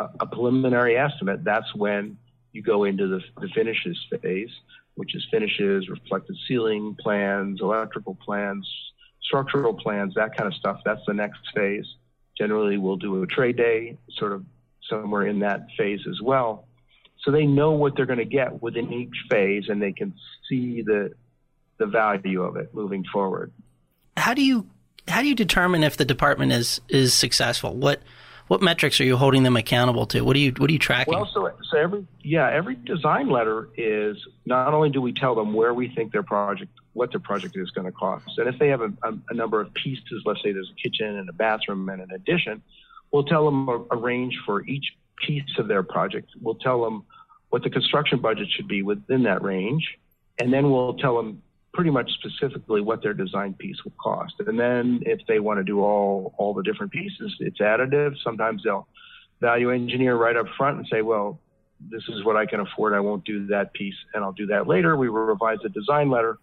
a, 0.00 0.08
a 0.20 0.26
preliminary 0.26 0.96
estimate. 0.96 1.44
That's 1.44 1.72
when 1.76 2.18
you 2.50 2.62
go 2.62 2.84
into 2.84 3.06
the, 3.06 3.20
the 3.40 3.48
finishes 3.54 3.96
phase, 4.20 4.50
which 4.96 5.14
is 5.14 5.24
finishes, 5.30 5.88
reflected 5.88 6.36
ceiling 6.48 6.96
plans, 7.00 7.60
electrical 7.62 8.16
plans, 8.16 8.68
structural 9.22 9.74
plans, 9.74 10.14
that 10.14 10.36
kind 10.36 10.48
of 10.48 10.54
stuff. 10.54 10.80
That's 10.84 11.02
the 11.06 11.14
next 11.14 11.38
phase. 11.54 11.86
Generally, 12.38 12.78
we'll 12.78 12.96
do 12.96 13.22
a 13.22 13.26
trade 13.26 13.56
day, 13.56 13.98
sort 14.10 14.32
of 14.32 14.44
somewhere 14.88 15.26
in 15.26 15.40
that 15.40 15.66
phase 15.76 16.00
as 16.08 16.20
well. 16.22 16.66
So 17.24 17.32
they 17.32 17.46
know 17.46 17.72
what 17.72 17.96
they're 17.96 18.06
going 18.06 18.20
to 18.20 18.24
get 18.24 18.62
within 18.62 18.92
each 18.92 19.14
phase, 19.28 19.64
and 19.68 19.82
they 19.82 19.92
can 19.92 20.14
see 20.48 20.82
the 20.82 21.12
the 21.78 21.86
value 21.86 22.42
of 22.42 22.56
it 22.56 22.74
moving 22.74 23.04
forward. 23.12 23.52
How 24.16 24.34
do 24.34 24.44
you 24.44 24.66
how 25.06 25.22
do 25.22 25.28
you 25.28 25.34
determine 25.34 25.82
if 25.82 25.96
the 25.96 26.04
department 26.04 26.52
is 26.52 26.80
is 26.88 27.14
successful? 27.14 27.74
What 27.74 28.00
what 28.48 28.62
metrics 28.62 29.00
are 29.00 29.04
you 29.04 29.16
holding 29.16 29.42
them 29.42 29.56
accountable 29.56 30.06
to? 30.06 30.22
What 30.22 30.34
are 30.36 30.40
you 30.40 30.52
what 30.56 30.70
are 30.70 30.72
you 30.72 30.78
tracking? 30.78 31.14
Well, 31.14 31.28
so 31.32 31.50
so 31.70 31.78
every 31.78 32.06
yeah 32.22 32.50
every 32.50 32.76
design 32.76 33.28
letter 33.28 33.68
is 33.76 34.16
not 34.46 34.74
only 34.74 34.90
do 34.90 35.00
we 35.00 35.12
tell 35.12 35.34
them 35.34 35.54
where 35.54 35.74
we 35.74 35.88
think 35.88 36.12
their 36.12 36.22
project 36.22 36.72
what 36.98 37.12
the 37.12 37.20
project 37.20 37.56
is 37.56 37.70
going 37.70 37.86
to 37.86 37.92
cost, 37.92 38.38
and 38.38 38.48
if 38.48 38.58
they 38.58 38.68
have 38.68 38.80
a, 38.80 38.92
a, 39.02 39.12
a, 39.30 39.34
number 39.34 39.60
of 39.60 39.72
pieces, 39.74 40.22
let's 40.24 40.42
say 40.42 40.52
there's 40.52 40.70
a 40.70 40.82
kitchen 40.82 41.16
and 41.16 41.28
a 41.28 41.32
bathroom 41.32 41.88
and 41.88 42.02
an 42.02 42.10
addition, 42.12 42.62
we'll 43.12 43.24
tell 43.24 43.44
them 43.44 43.68
a, 43.68 43.84
a 43.92 43.96
range 43.96 44.36
for 44.44 44.66
each 44.66 44.86
piece 45.26 45.58
of 45.58 45.68
their 45.68 45.82
project. 45.82 46.28
We'll 46.40 46.56
tell 46.56 46.82
them 46.82 47.04
what 47.50 47.62
the 47.62 47.70
construction 47.70 48.20
budget 48.20 48.48
should 48.50 48.68
be 48.68 48.82
within 48.82 49.22
that 49.22 49.42
range, 49.42 49.86
and 50.38 50.52
then 50.52 50.70
we'll 50.70 50.94
tell 50.94 51.16
them 51.16 51.42
pretty 51.72 51.90
much 51.90 52.10
specifically 52.12 52.80
what 52.80 53.02
their 53.02 53.14
design 53.14 53.54
piece 53.54 53.76
will 53.84 53.94
cost. 54.02 54.34
And 54.46 54.58
then 54.58 55.00
if 55.06 55.20
they 55.28 55.38
want 55.38 55.58
to 55.58 55.64
do 55.64 55.80
all 55.80 56.34
all 56.36 56.52
the 56.52 56.62
different 56.62 56.92
pieces, 56.92 57.36
it's 57.40 57.60
additive. 57.60 58.14
Sometimes 58.24 58.62
they'll 58.64 58.88
value 59.40 59.70
engineer 59.70 60.16
right 60.16 60.36
up 60.36 60.46
front 60.56 60.78
and 60.78 60.86
say, 60.90 61.02
well, 61.02 61.40
this 61.80 62.02
is 62.08 62.24
what 62.24 62.36
I 62.36 62.46
can 62.46 62.60
afford. 62.60 62.92
I 62.92 63.00
won't 63.00 63.24
do 63.24 63.46
that 63.46 63.72
piece 63.72 63.94
and 64.14 64.24
I'll 64.24 64.32
do 64.32 64.46
that 64.46 64.66
later. 64.66 64.96
We 64.96 65.08
revise 65.08 65.58
the 65.62 65.68
design 65.68 66.10
letter. 66.10 66.38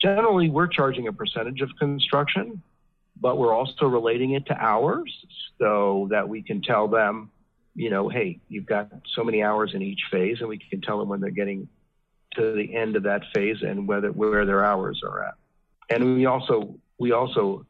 Generally, 0.00 0.50
we're 0.50 0.68
charging 0.68 1.08
a 1.08 1.12
percentage 1.12 1.60
of 1.60 1.70
construction, 1.78 2.62
but 3.20 3.38
we're 3.38 3.54
also 3.54 3.86
relating 3.86 4.32
it 4.32 4.46
to 4.46 4.54
hours 4.56 5.12
so 5.58 6.08
that 6.10 6.28
we 6.28 6.42
can 6.42 6.62
tell 6.62 6.86
them, 6.86 7.30
you 7.74 7.90
know, 7.90 8.08
hey, 8.08 8.38
you've 8.48 8.66
got 8.66 8.90
so 9.14 9.24
many 9.24 9.42
hours 9.42 9.74
in 9.74 9.82
each 9.82 10.02
phase, 10.10 10.38
and 10.40 10.48
we 10.48 10.58
can 10.58 10.80
tell 10.80 10.98
them 10.98 11.08
when 11.08 11.20
they're 11.20 11.30
getting 11.30 11.68
to 12.34 12.52
the 12.52 12.74
end 12.74 12.96
of 12.96 13.04
that 13.04 13.22
phase 13.34 13.62
and 13.62 13.88
whether 13.88 14.12
where 14.12 14.44
their 14.46 14.64
hours 14.64 15.02
are 15.04 15.24
at. 15.24 15.34
And 15.90 16.16
we 16.16 16.26
also 16.26 16.78
we 16.98 17.12
also 17.12 17.66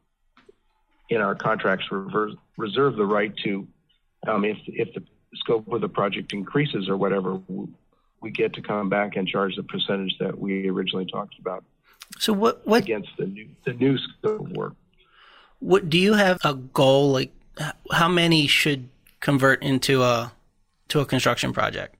in 1.09 1.21
our 1.21 1.35
contracts 1.35 1.91
reverse, 1.91 2.35
reserve 2.57 2.95
the 2.95 3.05
right 3.05 3.35
to 3.37 3.67
um, 4.27 4.45
if 4.45 4.57
if 4.67 4.93
the 4.93 5.03
scope 5.35 5.71
of 5.71 5.81
the 5.81 5.89
project 5.89 6.33
increases 6.33 6.89
or 6.89 6.97
whatever, 6.97 7.39
we 8.21 8.31
get 8.31 8.53
to 8.53 8.61
come 8.61 8.89
back 8.89 9.15
and 9.15 9.27
charge 9.27 9.55
the 9.55 9.63
percentage 9.63 10.17
that 10.19 10.37
we 10.37 10.67
originally 10.69 11.05
talked 11.05 11.35
about. 11.39 11.63
So 12.17 12.33
what 12.33 12.65
what 12.65 12.83
against 12.83 13.09
the 13.17 13.27
new 13.27 13.47
the 13.65 13.73
new 13.73 13.97
scope 13.97 14.41
of 14.41 14.51
work? 14.51 14.73
What 15.59 15.89
do 15.89 15.97
you 15.97 16.13
have 16.13 16.39
a 16.43 16.53
goal 16.55 17.11
like? 17.11 17.31
How 17.91 18.07
many 18.07 18.47
should 18.47 18.89
convert 19.19 19.61
into 19.61 20.01
a 20.01 20.31
to 20.89 20.99
a 20.99 21.05
construction 21.05 21.53
project? 21.53 21.95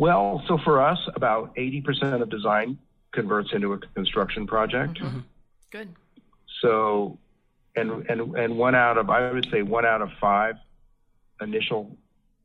Well, 0.00 0.42
so 0.48 0.56
for 0.64 0.80
us, 0.80 0.98
about 1.14 1.54
80% 1.56 2.22
of 2.22 2.30
design 2.30 2.78
converts 3.12 3.50
into 3.52 3.74
a 3.74 3.78
construction 3.78 4.46
project. 4.46 4.98
Mm-hmm. 4.98 5.18
Good. 5.70 5.94
So, 6.62 7.18
and, 7.76 8.08
and, 8.08 8.34
and 8.34 8.56
one 8.56 8.74
out 8.74 8.96
of, 8.96 9.10
I 9.10 9.30
would 9.30 9.46
say 9.50 9.60
one 9.60 9.84
out 9.84 10.00
of 10.00 10.08
five 10.18 10.54
initial 11.42 11.98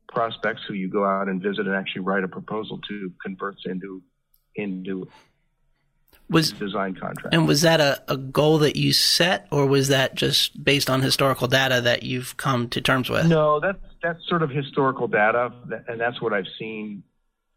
prospects 0.08 0.62
who 0.68 0.74
you 0.74 0.88
go 0.88 1.06
out 1.06 1.28
and 1.28 1.42
visit 1.42 1.66
and 1.66 1.74
actually 1.74 2.02
write 2.02 2.24
a 2.24 2.28
proposal 2.28 2.78
to 2.88 3.12
converts 3.22 3.62
into, 3.64 4.02
into 4.56 5.08
was 6.28 6.52
design 6.52 6.94
contract. 6.94 7.34
And 7.34 7.46
was 7.46 7.62
that 7.62 7.80
a, 7.80 8.02
a 8.08 8.16
goal 8.16 8.58
that 8.58 8.76
you 8.76 8.92
set, 8.92 9.46
or 9.50 9.66
was 9.66 9.88
that 9.88 10.14
just 10.14 10.62
based 10.62 10.90
on 10.90 11.02
historical 11.02 11.46
data 11.46 11.80
that 11.82 12.02
you've 12.02 12.36
come 12.36 12.68
to 12.70 12.80
terms 12.80 13.08
with? 13.08 13.26
No, 13.26 13.60
that's 13.60 13.78
that's 14.02 14.26
sort 14.28 14.42
of 14.42 14.50
historical 14.50 15.08
data, 15.08 15.52
and 15.88 16.00
that's 16.00 16.20
what 16.20 16.32
I've 16.32 16.48
seen 16.58 17.02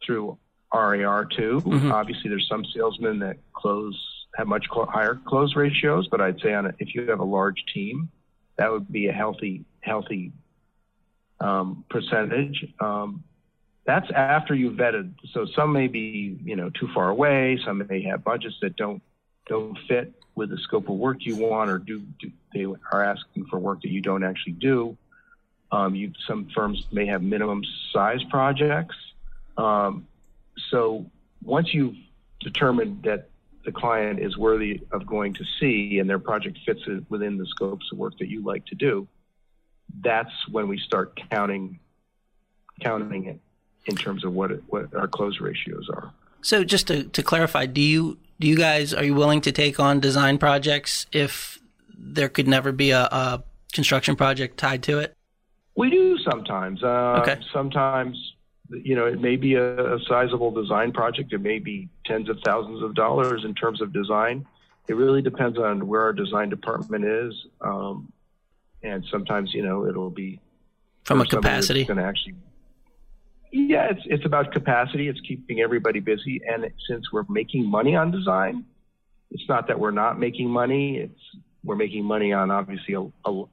through 0.06 0.38
RAR 0.74 1.26
too. 1.26 1.62
Mm-hmm. 1.66 1.92
Obviously, 1.92 2.30
there's 2.30 2.48
some 2.48 2.64
salesmen 2.74 3.20
that 3.20 3.38
close 3.54 3.98
have 4.36 4.48
much 4.48 4.66
cl- 4.72 4.86
higher 4.86 5.20
close 5.28 5.56
ratios, 5.56 6.08
but 6.08 6.22
I'd 6.22 6.40
say 6.40 6.54
on 6.54 6.68
a, 6.68 6.74
if 6.80 6.94
you 6.94 7.10
have 7.10 7.20
a 7.20 7.26
large 7.26 7.64
team, 7.74 8.10
that 8.58 8.72
would 8.72 8.92
be 8.92 9.08
a 9.08 9.12
healthy 9.12 9.66
healthy 9.82 10.32
um, 11.40 11.86
percentage. 11.90 12.66
Um, 12.80 13.24
that's 13.90 14.12
after 14.12 14.54
you've 14.54 14.76
vetted. 14.76 15.16
So 15.34 15.48
some 15.56 15.74
may 15.74 15.88
be 15.88 16.38
you 16.44 16.56
know 16.56 16.70
too 16.70 16.88
far 16.94 17.10
away. 17.10 17.60
Some 17.66 17.84
may 17.90 18.04
have 18.04 18.24
budgets 18.24 18.56
that 18.62 18.76
don't 18.76 19.02
don't 19.48 19.76
fit 19.88 20.14
with 20.36 20.52
the 20.52 20.58
scope 20.60 20.90
of 20.90 20.96
work 20.96 21.18
you 21.22 21.36
want, 21.36 21.72
or 21.72 21.80
do, 21.80 22.04
do 22.20 22.32
they 22.54 22.66
are 22.92 23.04
asking 23.04 23.48
for 23.48 23.58
work 23.58 23.82
that 23.82 23.90
you 23.90 24.00
don't 24.00 24.24
actually 24.24 24.54
do. 24.54 24.96
Um, 25.72 25.96
you, 25.96 26.14
some 26.28 26.50
firms 26.56 26.86
may 26.92 27.08
have 27.08 27.24
minimum 27.24 27.64
size 27.92 28.24
projects. 28.30 28.96
Um, 29.58 30.08
so 30.70 31.08
once 31.44 31.74
you've 31.74 31.96
determined 32.42 33.04
that 33.04 33.30
the 33.66 33.72
client 33.72 34.20
is 34.20 34.38
worthy 34.38 34.82
of 34.92 35.06
going 35.06 35.34
to 35.34 35.44
see 35.60 35.98
and 36.00 36.08
their 36.08 36.20
project 36.20 36.60
fits 36.64 36.82
within 37.10 37.38
the 37.38 37.46
scopes 37.48 37.88
of 37.92 37.98
work 37.98 38.18
that 38.20 38.30
you 38.30 38.44
like 38.44 38.66
to 38.68 38.76
do, 38.76 39.08
that's 40.02 40.32
when 40.50 40.68
we 40.68 40.78
start 40.78 41.20
counting 41.32 41.80
counting 42.82 43.26
it 43.26 43.40
in 43.90 43.96
terms 43.96 44.24
of 44.24 44.34
what 44.34 44.52
it, 44.52 44.64
what 44.68 44.94
our 44.96 45.08
close 45.08 45.40
ratios 45.40 45.90
are. 45.94 46.12
So 46.42 46.64
just 46.64 46.88
to, 46.88 47.04
to 47.04 47.24
clarify, 47.24 47.66
do 47.66 47.82
you 47.82 48.18
do 48.40 48.48
you 48.48 48.56
guys 48.56 48.94
are 48.94 49.04
you 49.04 49.14
willing 49.14 49.42
to 49.42 49.52
take 49.52 49.80
on 49.80 50.00
design 50.00 50.38
projects 50.38 51.06
if 51.12 51.60
there 51.98 52.30
could 52.30 52.48
never 52.48 52.72
be 52.72 52.92
a, 52.92 53.02
a 53.02 53.44
construction 53.74 54.16
project 54.16 54.58
tied 54.58 54.84
to 54.84 55.00
it? 55.00 55.14
We 55.76 55.90
do 55.90 56.18
sometimes. 56.20 56.82
Uh, 56.84 57.20
okay. 57.22 57.42
Sometimes 57.52 58.16
you 58.70 58.96
know, 58.96 59.06
it 59.06 59.20
may 59.20 59.36
be 59.36 59.56
a, 59.56 59.96
a 59.96 60.00
sizable 60.08 60.52
design 60.52 60.92
project. 60.92 61.34
It 61.34 61.42
may 61.42 61.60
be 61.60 61.90
tens 62.06 62.30
of 62.30 62.38
thousands 62.46 62.84
of 62.84 62.94
dollars 62.94 63.44
in 63.44 63.56
terms 63.56 63.82
of 63.82 63.92
design. 63.92 64.46
It 64.88 64.96
really 64.96 65.22
depends 65.22 65.58
on 65.58 65.88
where 65.88 66.02
our 66.02 66.14
design 66.14 66.50
department 66.50 67.06
is. 67.06 67.34
Um, 67.62 68.12
and 68.84 69.06
sometimes, 69.12 69.54
you 69.54 69.64
know, 69.64 69.86
it'll 69.88 70.10
be 70.10 70.40
from 71.04 71.22
a 71.22 71.26
capacity. 71.26 71.86
Going 71.86 71.98
to 71.98 72.04
actually, 72.04 72.36
yeah, 73.52 73.90
it's 73.90 74.02
it's 74.06 74.26
about 74.26 74.52
capacity. 74.52 75.08
It's 75.08 75.20
keeping 75.22 75.62
everybody 75.62 76.00
busy. 76.00 76.42
And 76.48 76.70
since 76.88 77.12
we're 77.12 77.26
making 77.30 77.70
money 77.70 77.96
on 77.96 78.12
design, 78.12 78.66
it's 79.32 79.48
not 79.50 79.68
that 79.68 79.80
we're 79.80 79.92
not 79.92 80.20
making 80.20 80.50
money. 80.50 80.98
It's 80.98 81.22
we're 81.64 81.76
making 81.76 82.06
money 82.06 82.32
on 82.32 82.52
obviously 82.52 82.94
a, 82.94 83.02
a, 83.30 83.44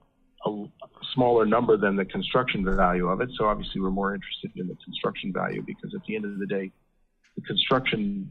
a 0.47 0.67
smaller 1.15 1.47
number 1.47 1.77
than 1.77 1.97
the 1.97 2.05
construction 2.05 2.65
value 2.65 3.09
of 3.09 3.21
it. 3.21 3.31
So 3.37 3.47
obviously, 3.47 3.81
we're 3.81 3.91
more 3.91 4.15
interested 4.15 4.53
in 4.57 4.69
the 4.69 4.77
construction 4.85 5.33
value 5.33 5.63
because 5.63 5.95
at 5.95 6.05
the 6.07 6.17
end 6.17 6.25
of 6.25 6.39
the 6.39 6.47
day, 6.47 6.71
the 7.35 7.43
construction 7.43 8.31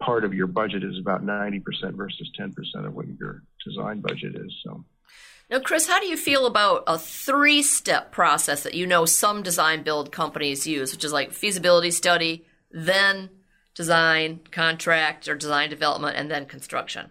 part 0.00 0.24
of 0.24 0.32
your 0.32 0.46
budget 0.46 0.82
is 0.82 0.98
about 0.98 1.24
90% 1.24 1.62
versus 1.94 2.30
10% 2.40 2.54
of 2.86 2.94
what 2.94 3.06
your 3.18 3.42
design 3.66 4.00
budget 4.00 4.34
is. 4.34 4.52
So. 4.64 4.84
Now, 5.50 5.58
Chris, 5.58 5.88
how 5.88 5.98
do 5.98 6.06
you 6.06 6.16
feel 6.16 6.46
about 6.46 6.84
a 6.86 6.96
three 6.96 7.62
step 7.62 8.12
process 8.12 8.62
that 8.62 8.74
you 8.74 8.86
know 8.86 9.04
some 9.04 9.42
design 9.42 9.82
build 9.82 10.12
companies 10.12 10.64
use, 10.64 10.92
which 10.92 11.04
is 11.04 11.12
like 11.12 11.32
feasibility 11.32 11.90
study, 11.90 12.46
then 12.70 13.30
design, 13.74 14.40
contract, 14.52 15.26
or 15.26 15.34
design 15.34 15.68
development, 15.68 16.16
and 16.16 16.30
then 16.30 16.46
construction? 16.46 17.10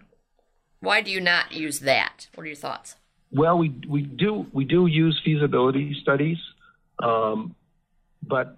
Why 0.80 1.02
do 1.02 1.10
you 1.10 1.20
not 1.20 1.52
use 1.52 1.80
that? 1.80 2.28
What 2.34 2.44
are 2.44 2.46
your 2.46 2.56
thoughts? 2.56 2.96
Well, 3.30 3.58
we 3.58 3.74
we 3.86 4.02
do 4.02 4.46
we 4.54 4.64
do 4.64 4.86
use 4.86 5.20
feasibility 5.22 5.94
studies, 6.00 6.38
um, 6.98 7.54
but 8.22 8.56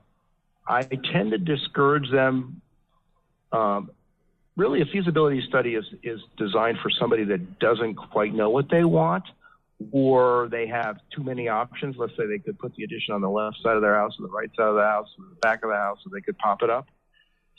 I 0.67 0.83
tend 0.83 1.33
to 1.33 1.39
discourage 1.39 2.09
them. 2.13 2.63
Um, 3.51 3.91
really, 4.57 4.81
a 4.81 4.87
feasibility 4.87 5.43
study 5.49 5.75
is 5.75 5.85
is 6.05 6.21
designed 6.37 6.79
for 6.81 6.91
somebody 7.01 7.25
that 7.25 7.59
doesn't 7.59 7.97
quite 7.97 8.33
know 8.33 8.49
what 8.49 8.71
they 8.71 8.85
want, 8.85 9.25
or 9.91 10.49
they 10.51 10.67
have 10.67 10.99
too 11.15 11.23
many 11.23 11.49
options. 11.49 11.97
Let's 11.99 12.13
say 12.17 12.27
they 12.27 12.39
could 12.39 12.59
put 12.59 12.75
the 12.77 12.85
addition 12.85 13.15
on 13.15 13.21
the 13.21 13.31
left 13.31 13.57
side 13.63 13.77
of 13.77 13.83
their 13.83 13.97
house, 13.97 14.13
or 14.19 14.27
the 14.27 14.33
right 14.33 14.51
side 14.57 14.69
of 14.69 14.77
the 14.77 14.83
house, 14.83 15.09
or 15.19 15.27
the 15.31 15.37
back 15.37 15.63
of 15.65 15.71
the 15.71 15.77
house, 15.77 15.99
so 16.05 16.11
they 16.13 16.21
could 16.21 16.39
pop 16.39 16.63
it 16.63 16.71
up. 16.71 16.89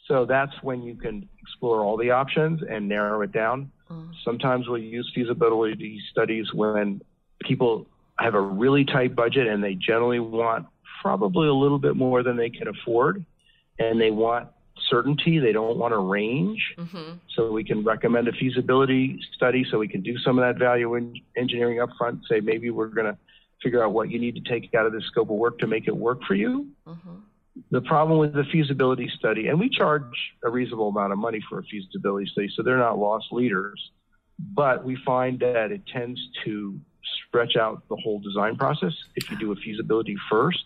So 0.07 0.25
that's 0.25 0.51
when 0.61 0.83
you 0.83 0.95
can 0.95 1.27
explore 1.41 1.81
all 1.81 1.97
the 1.97 2.11
options 2.11 2.61
and 2.67 2.89
narrow 2.89 3.21
it 3.21 3.31
down. 3.31 3.71
Mm-hmm. 3.89 4.11
Sometimes 4.25 4.67
we'll 4.67 4.81
use 4.81 5.09
feasibility 5.15 5.99
studies 6.11 6.53
when 6.53 7.01
people 7.41 7.87
have 8.19 8.35
a 8.35 8.41
really 8.41 8.85
tight 8.85 9.15
budget 9.15 9.47
and 9.47 9.63
they 9.63 9.75
generally 9.75 10.19
want 10.19 10.67
probably 11.01 11.47
a 11.47 11.53
little 11.53 11.79
bit 11.79 11.95
more 11.95 12.23
than 12.23 12.37
they 12.37 12.49
can 12.49 12.67
afford 12.67 13.25
and 13.79 13.99
they 13.99 14.11
want 14.11 14.49
certainty. 14.89 15.39
They 15.39 15.51
don't 15.51 15.77
want 15.77 15.93
a 15.93 15.97
range. 15.97 16.75
Mm-hmm. 16.77 17.13
So 17.35 17.51
we 17.51 17.63
can 17.63 17.83
recommend 17.83 18.27
a 18.27 18.33
feasibility 18.33 19.19
study 19.35 19.65
so 19.69 19.79
we 19.79 19.87
can 19.87 20.01
do 20.01 20.17
some 20.19 20.37
of 20.37 20.45
that 20.45 20.59
value 20.59 20.95
in 20.95 21.13
engineering 21.35 21.81
up 21.81 21.89
front. 21.97 22.21
Say 22.29 22.39
maybe 22.39 22.69
we're 22.69 22.87
going 22.87 23.07
to 23.07 23.17
figure 23.61 23.83
out 23.83 23.93
what 23.93 24.09
you 24.09 24.19
need 24.19 24.35
to 24.35 24.41
take 24.41 24.73
out 24.75 24.85
of 24.85 24.93
this 24.93 25.05
scope 25.05 25.29
of 25.29 25.37
work 25.37 25.59
to 25.59 25.67
make 25.67 25.87
it 25.87 25.95
work 25.95 26.23
for 26.27 26.35
you. 26.35 26.67
Mm-hmm. 26.87 27.15
The 27.71 27.81
problem 27.81 28.17
with 28.17 28.33
the 28.33 28.43
feasibility 28.51 29.09
study, 29.15 29.47
and 29.47 29.59
we 29.59 29.69
charge 29.69 30.33
a 30.43 30.49
reasonable 30.49 30.89
amount 30.89 31.13
of 31.13 31.19
money 31.19 31.39
for 31.47 31.59
a 31.59 31.63
feasibility 31.63 32.25
study, 32.25 32.49
so 32.55 32.63
they're 32.63 32.77
not 32.77 32.97
lost 32.97 33.27
leaders, 33.31 33.91
but 34.39 34.83
we 34.83 34.97
find 35.05 35.39
that 35.39 35.71
it 35.71 35.85
tends 35.85 36.19
to 36.45 36.79
stretch 37.27 37.55
out 37.55 37.83
the 37.89 37.95
whole 37.95 38.19
design 38.19 38.55
process 38.55 38.93
if 39.15 39.29
you 39.29 39.37
do 39.37 39.51
a 39.51 39.55
feasibility 39.55 40.17
first. 40.29 40.63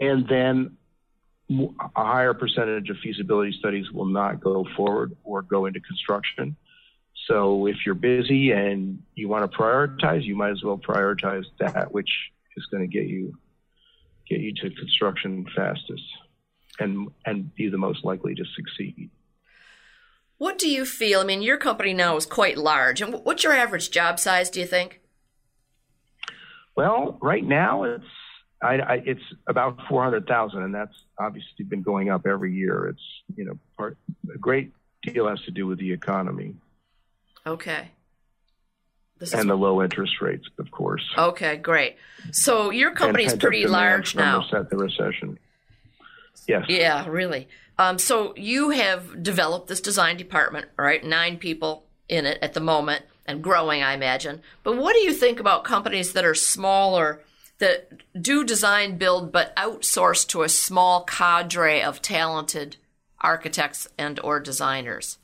And 0.00 0.26
then 0.28 0.76
a 1.50 2.04
higher 2.04 2.34
percentage 2.34 2.90
of 2.90 2.96
feasibility 3.02 3.54
studies 3.58 3.90
will 3.90 4.06
not 4.06 4.40
go 4.40 4.66
forward 4.76 5.16
or 5.24 5.42
go 5.42 5.66
into 5.66 5.80
construction. 5.80 6.56
So 7.26 7.66
if 7.66 7.76
you're 7.84 7.94
busy 7.94 8.52
and 8.52 9.02
you 9.14 9.28
want 9.28 9.50
to 9.50 9.56
prioritize, 9.56 10.24
you 10.24 10.36
might 10.36 10.50
as 10.50 10.62
well 10.62 10.78
prioritize 10.78 11.44
that 11.58 11.92
which 11.92 12.10
is 12.56 12.66
going 12.66 12.82
to 12.82 12.86
get 12.86 13.06
you 13.06 13.34
get 14.28 14.40
you 14.40 14.52
to 14.52 14.70
construction 14.70 15.46
fastest 15.56 16.02
and 16.78 17.08
and 17.24 17.54
be 17.54 17.68
the 17.68 17.78
most 17.78 18.04
likely 18.04 18.34
to 18.34 18.44
succeed. 18.54 19.10
What 20.36 20.58
do 20.58 20.70
you 20.70 20.84
feel? 20.84 21.20
I 21.20 21.24
mean, 21.24 21.42
your 21.42 21.56
company 21.56 21.92
now 21.92 22.16
is 22.16 22.24
quite 22.24 22.56
large. 22.56 23.00
And 23.00 23.12
what's 23.24 23.42
your 23.42 23.52
average 23.52 23.90
job 23.90 24.20
size, 24.20 24.50
do 24.50 24.60
you 24.60 24.66
think? 24.66 25.00
Well, 26.76 27.18
right 27.20 27.44
now 27.44 27.82
it's 27.82 28.04
I, 28.60 28.74
I, 28.78 29.02
it's 29.04 29.22
about 29.46 29.78
four 29.88 30.02
hundred 30.02 30.26
thousand, 30.26 30.62
and 30.62 30.74
that's 30.74 30.94
obviously 31.18 31.64
been 31.64 31.82
going 31.82 32.10
up 32.10 32.26
every 32.26 32.52
year. 32.52 32.86
It's 32.88 33.02
you 33.36 33.44
know 33.44 33.58
part 33.76 33.96
a 34.34 34.38
great 34.38 34.72
deal 35.02 35.28
has 35.28 35.40
to 35.42 35.50
do 35.50 35.66
with 35.66 35.78
the 35.78 35.92
economy 35.92 36.54
Okay. 37.48 37.88
This 39.18 39.32
is 39.32 39.40
and 39.40 39.50
the 39.50 39.56
low 39.56 39.82
interest 39.82 40.20
rates, 40.20 40.46
of 40.58 40.70
course. 40.70 41.02
Okay, 41.16 41.56
great. 41.56 41.96
So 42.30 42.70
your 42.70 42.92
company's 42.92 43.34
pretty 43.34 43.66
large 43.66 44.14
now. 44.14 44.40
recess- 44.40 44.66
the 44.70 44.76
recession. 44.76 45.38
Yes. 46.46 46.66
Yeah, 46.68 47.06
really. 47.08 47.48
Um, 47.78 47.98
so 47.98 48.34
you 48.36 48.70
have 48.70 49.22
developed 49.22 49.68
this 49.68 49.80
design 49.80 50.16
department, 50.16 50.66
right? 50.76 51.04
Nine 51.04 51.36
people 51.36 51.84
in 52.08 52.26
it 52.26 52.38
at 52.42 52.54
the 52.54 52.60
moment 52.60 53.04
and 53.26 53.42
growing, 53.42 53.82
I 53.82 53.94
imagine. 53.94 54.40
But 54.62 54.76
what 54.76 54.92
do 54.94 55.00
you 55.00 55.12
think 55.12 55.40
about 55.40 55.64
companies 55.64 56.12
that 56.12 56.24
are 56.24 56.34
smaller 56.34 57.20
that 57.58 57.90
do 58.20 58.44
design 58.44 58.98
build 58.98 59.32
but 59.32 59.54
outsource 59.56 60.26
to 60.28 60.42
a 60.42 60.48
small 60.48 61.04
cadre 61.04 61.82
of 61.82 62.00
talented 62.02 62.76
architects 63.20 63.88
and 63.98 64.20
or 64.20 64.40
designers? 64.40 65.18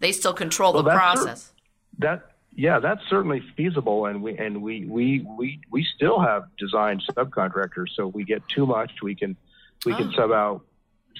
They 0.00 0.12
still 0.12 0.34
control 0.34 0.72
Well, 0.72 0.82
the 0.82 0.90
process. 0.90 1.52
That 1.98 2.30
yeah, 2.54 2.80
that's 2.80 3.02
certainly 3.08 3.42
feasible, 3.56 4.06
and 4.06 4.22
we 4.22 4.36
and 4.36 4.62
we 4.62 4.84
we 4.84 5.26
we 5.38 5.60
we 5.70 5.86
still 5.96 6.20
have 6.20 6.44
design 6.58 7.00
subcontractors. 7.10 7.90
So 7.94 8.08
we 8.08 8.24
get 8.24 8.42
too 8.48 8.66
much, 8.66 8.90
we 9.02 9.14
can 9.14 9.36
we 9.84 9.94
can 9.94 10.08
Oh. 10.08 10.16
sub 10.16 10.30
out 10.32 10.64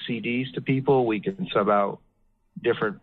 CDs 0.07 0.53
to 0.53 0.61
people. 0.61 1.05
We 1.05 1.19
can 1.19 1.47
sub 1.53 1.69
out 1.69 1.99
different 2.61 2.99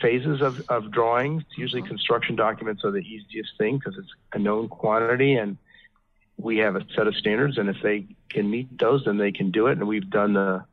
phases 0.00 0.40
of, 0.40 0.60
of 0.68 0.90
drawings. 0.90 1.42
Usually, 1.56 1.82
uh-huh. 1.82 1.88
construction 1.88 2.36
documents 2.36 2.84
are 2.84 2.90
the 2.90 2.98
easiest 3.00 3.56
thing 3.58 3.78
because 3.78 3.98
it's 3.98 4.12
a 4.32 4.38
known 4.38 4.68
quantity, 4.68 5.34
and 5.34 5.56
we 6.42 6.58
have 6.58 6.76
a 6.76 6.84
set 6.94 7.06
of 7.06 7.14
standards. 7.16 7.58
And 7.58 7.68
if 7.68 7.76
they 7.82 8.06
can 8.28 8.50
meet 8.50 8.78
those, 8.78 9.04
then 9.04 9.18
they 9.18 9.32
can 9.32 9.50
do 9.50 9.66
it. 9.66 9.78
And 9.78 9.86
we've 9.86 10.08
done 10.08 10.32
the 10.32 10.64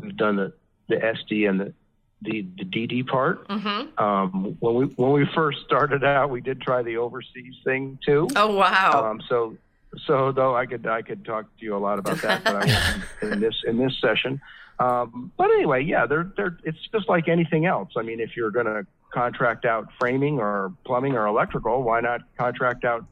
we've 0.00 0.16
done 0.16 0.36
the 0.36 0.52
the 0.88 0.96
SD 0.96 1.48
and 1.48 1.60
the 1.60 1.74
the, 2.22 2.46
the 2.56 2.64
DD 2.64 3.06
part. 3.06 3.46
Mm-hmm. 3.48 4.02
Um, 4.02 4.56
when 4.60 4.74
we 4.74 4.84
when 4.86 5.12
we 5.12 5.26
first 5.34 5.58
started 5.64 6.04
out, 6.04 6.30
we 6.30 6.40
did 6.40 6.60
try 6.60 6.82
the 6.82 6.96
overseas 6.96 7.54
thing 7.64 7.98
too. 8.04 8.28
Oh 8.36 8.54
wow! 8.54 9.10
Um, 9.10 9.20
so 9.28 9.56
so 10.06 10.32
though 10.32 10.56
I 10.56 10.66
could 10.66 10.86
I 10.86 11.02
could 11.02 11.24
talk 11.24 11.44
to 11.58 11.64
you 11.64 11.76
a 11.76 11.78
lot 11.78 11.98
about 11.98 12.18
that, 12.22 12.44
but 12.44 12.56
I 12.56 12.66
won't 13.22 13.32
in 13.34 13.40
this 13.40 13.54
in 13.66 13.78
this 13.78 13.98
session. 14.00 14.40
Um, 14.78 15.32
but 15.36 15.50
anyway, 15.50 15.84
yeah, 15.84 16.06
they're 16.06 16.30
they're 16.36 16.58
it's 16.64 16.78
just 16.92 17.08
like 17.08 17.28
anything 17.28 17.66
else. 17.66 17.90
I 17.96 18.02
mean, 18.02 18.20
if 18.20 18.36
you're 18.36 18.50
going 18.50 18.66
to 18.66 18.86
contract 19.12 19.64
out 19.64 19.88
framing 19.98 20.38
or 20.38 20.72
plumbing 20.84 21.14
or 21.14 21.26
electrical, 21.26 21.82
why 21.82 22.00
not 22.00 22.22
contract 22.36 22.84
out 22.84 23.04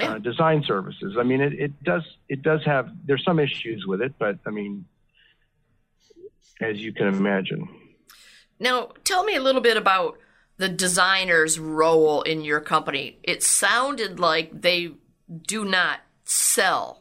Yeah. 0.00 0.14
uh, 0.14 0.18
design 0.18 0.62
services? 0.66 1.16
I 1.18 1.22
mean, 1.22 1.40
it, 1.40 1.52
it 1.54 1.82
does 1.84 2.02
it 2.28 2.42
does 2.42 2.64
have 2.64 2.90
there's 3.04 3.24
some 3.24 3.38
issues 3.38 3.84
with 3.86 4.00
it, 4.02 4.14
but 4.18 4.38
I 4.46 4.50
mean, 4.50 4.84
as 6.60 6.78
you 6.78 6.92
can 6.92 7.08
imagine. 7.08 7.68
Now, 8.58 8.90
tell 9.04 9.24
me 9.24 9.36
a 9.36 9.40
little 9.40 9.62
bit 9.62 9.76
about 9.76 10.18
the 10.58 10.68
designer's 10.68 11.58
role 11.58 12.20
in 12.22 12.42
your 12.42 12.60
company. 12.60 13.18
It 13.22 13.42
sounded 13.42 14.20
like 14.20 14.60
they 14.60 14.92
do 15.46 15.64
not 15.64 16.00
sell. 16.24 16.98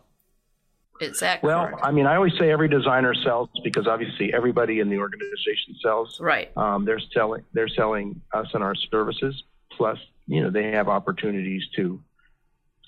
Is 1.02 1.20
that 1.22 1.42
Well, 1.44 1.68
correct? 1.68 1.82
I 1.84 1.92
mean, 1.92 2.06
I 2.06 2.16
always 2.16 2.34
say 2.38 2.52
every 2.52 2.68
designer 2.68 3.14
sells 3.14 3.50
because 3.64 3.88
obviously 3.88 4.34
everybody 4.34 4.80
in 4.80 4.90
the 4.90 4.98
organization 4.98 5.76
sells. 5.82 6.20
right. 6.20 6.52
Um, 6.58 6.84
they're 6.86 7.00
selling 7.14 7.44
they're 7.54 7.70
selling 7.70 8.22
us 8.34 8.48
and 8.54 8.64
our 8.64 8.76
services. 8.76 9.44
Plus, 9.72 9.98
you 10.28 10.42
know, 10.42 10.50
they 10.50 10.72
have 10.72 10.90
opportunities 10.90 11.64
to 11.78 12.02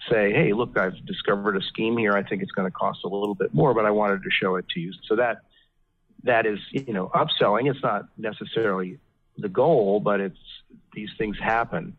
say, 0.09 0.31
"Hey, 0.33 0.53
look, 0.53 0.77
I've 0.77 1.05
discovered 1.05 1.55
a 1.57 1.61
scheme 1.61 1.97
here. 1.97 2.13
I 2.13 2.23
think 2.23 2.41
it's 2.41 2.51
going 2.51 2.67
to 2.67 2.71
cost 2.71 2.99
a 3.03 3.07
little 3.07 3.35
bit 3.35 3.53
more, 3.53 3.73
but 3.73 3.85
I 3.85 3.91
wanted 3.91 4.23
to 4.23 4.29
show 4.31 4.55
it 4.55 4.67
to 4.69 4.79
you." 4.79 4.93
So 5.07 5.15
that 5.15 5.43
that 6.23 6.45
is, 6.45 6.59
you 6.71 6.93
know, 6.93 7.09
upselling. 7.09 7.69
It's 7.69 7.81
not 7.81 8.05
necessarily 8.17 8.99
the 9.37 9.49
goal, 9.49 9.99
but 9.99 10.19
it's 10.19 10.39
these 10.93 11.09
things 11.17 11.37
happen. 11.39 11.97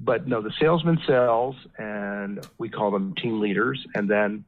But 0.00 0.26
no, 0.26 0.40
the 0.40 0.52
salesman 0.58 0.98
sells, 1.06 1.56
and 1.78 2.44
we 2.58 2.68
call 2.68 2.90
them 2.90 3.14
team 3.14 3.40
leaders, 3.40 3.84
and 3.94 4.10
then 4.10 4.44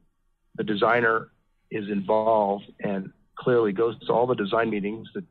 the 0.55 0.63
designer 0.63 1.29
is 1.69 1.89
involved 1.89 2.65
and 2.79 3.11
clearly 3.35 3.71
goes 3.71 3.97
to 3.99 4.13
all 4.13 4.25
the 4.25 4.35
design 4.35 4.69
meetings. 4.69 5.07
The 5.13 5.23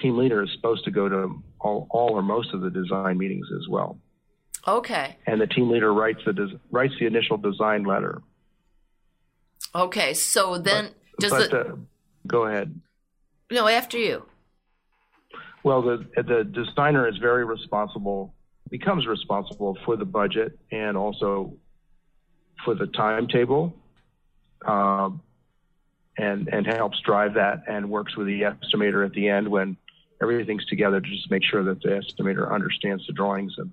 team 0.00 0.18
leader 0.18 0.42
is 0.42 0.50
supposed 0.52 0.84
to 0.84 0.90
go 0.90 1.08
to 1.08 1.42
all, 1.60 1.86
all 1.90 2.10
or 2.10 2.22
most 2.22 2.52
of 2.52 2.60
the 2.60 2.70
design 2.70 3.18
meetings 3.18 3.46
as 3.56 3.68
well. 3.68 3.98
Okay. 4.68 5.16
And 5.26 5.40
the 5.40 5.46
team 5.46 5.70
leader 5.70 5.94
writes 5.94 6.20
the 6.26 6.34
des- 6.34 6.58
writes 6.70 6.92
the 7.00 7.06
initial 7.06 7.38
design 7.38 7.84
letter. 7.84 8.20
Okay. 9.74 10.12
So 10.12 10.58
then, 10.58 10.90
does 11.18 11.30
but 11.30 11.50
the 11.50 11.60
uh, 11.60 11.76
go 12.26 12.44
ahead. 12.44 12.78
no 13.50 13.66
after 13.66 13.96
you? 13.96 14.26
Well, 15.64 15.80
the 15.80 16.06
the 16.16 16.44
designer 16.44 17.08
is 17.08 17.16
very 17.16 17.46
responsible, 17.46 18.34
becomes 18.68 19.06
responsible 19.06 19.78
for 19.86 19.96
the 19.96 20.04
budget 20.04 20.58
and 20.70 20.98
also 20.98 21.54
for 22.62 22.74
the 22.74 22.88
timetable, 22.88 23.74
um, 24.66 25.22
and 26.18 26.48
and 26.52 26.66
helps 26.66 27.00
drive 27.00 27.34
that 27.34 27.62
and 27.66 27.88
works 27.88 28.18
with 28.18 28.26
the 28.26 28.42
estimator 28.42 29.04
at 29.06 29.12
the 29.12 29.30
end 29.30 29.48
when 29.48 29.78
everything's 30.20 30.66
together 30.66 31.00
to 31.00 31.08
just 31.08 31.30
make 31.30 31.42
sure 31.42 31.64
that 31.64 31.80
the 31.80 31.88
estimator 31.88 32.52
understands 32.52 33.06
the 33.06 33.14
drawings. 33.14 33.54
And, 33.56 33.72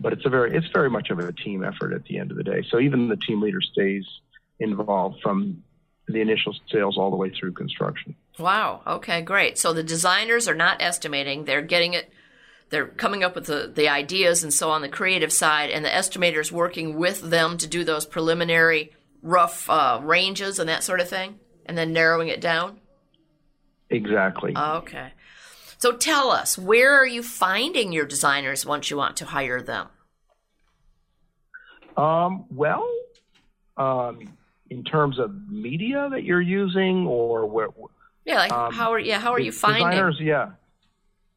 but 0.00 0.12
it's 0.12 0.26
a 0.26 0.28
very 0.28 0.56
it's 0.56 0.66
very 0.72 0.90
much 0.90 1.10
of 1.10 1.18
a 1.18 1.32
team 1.32 1.64
effort 1.64 1.92
at 1.92 2.04
the 2.04 2.18
end 2.18 2.30
of 2.30 2.36
the 2.36 2.44
day. 2.44 2.64
So 2.70 2.78
even 2.80 3.08
the 3.08 3.16
team 3.16 3.40
leader 3.40 3.60
stays 3.60 4.04
involved 4.58 5.20
from 5.22 5.62
the 6.08 6.20
initial 6.20 6.54
sales 6.70 6.96
all 6.96 7.10
the 7.10 7.16
way 7.16 7.30
through 7.30 7.52
construction. 7.52 8.14
Wow. 8.38 8.82
Okay. 8.86 9.22
Great. 9.22 9.58
So 9.58 9.72
the 9.72 9.82
designers 9.82 10.46
are 10.48 10.54
not 10.54 10.80
estimating; 10.80 11.44
they're 11.44 11.62
getting 11.62 11.94
it. 11.94 12.10
they're 12.70 12.86
coming 12.86 13.24
up 13.24 13.34
with 13.34 13.46
the, 13.46 13.72
the 13.74 13.88
ideas 13.88 14.42
and 14.42 14.52
so 14.52 14.70
on 14.70 14.82
the 14.82 14.88
creative 14.88 15.32
side, 15.32 15.70
and 15.70 15.84
the 15.84 15.88
estimators 15.88 16.52
working 16.52 16.96
with 16.96 17.20
them 17.22 17.58
to 17.58 17.66
do 17.66 17.84
those 17.84 18.06
preliminary 18.06 18.92
rough 19.22 19.68
uh, 19.68 20.00
ranges 20.02 20.58
and 20.58 20.68
that 20.68 20.84
sort 20.84 21.00
of 21.00 21.08
thing, 21.08 21.38
and 21.64 21.76
then 21.76 21.92
narrowing 21.92 22.28
it 22.28 22.40
down. 22.40 22.78
Exactly. 23.90 24.52
Okay. 24.56 25.12
So 25.78 25.92
tell 25.92 26.30
us, 26.30 26.56
where 26.56 26.94
are 26.94 27.06
you 27.06 27.22
finding 27.22 27.92
your 27.92 28.06
designers 28.06 28.64
once 28.64 28.90
you 28.90 28.96
want 28.96 29.16
to 29.18 29.26
hire 29.26 29.60
them? 29.60 29.88
Um, 31.96 32.44
well, 32.50 32.88
um, 33.76 34.36
in 34.70 34.84
terms 34.84 35.18
of 35.18 35.50
media 35.50 36.08
that 36.10 36.24
you're 36.24 36.40
using, 36.40 37.06
or 37.06 37.46
where? 37.46 37.68
Yeah, 38.24 38.38
like 38.38 38.52
Um, 38.52 38.72
how 38.72 38.92
are 38.92 38.98
yeah 38.98 39.18
how 39.18 39.32
are 39.32 39.40
you 39.40 39.52
finding? 39.52 39.88
designers? 39.88 40.18
Yeah, 40.20 40.50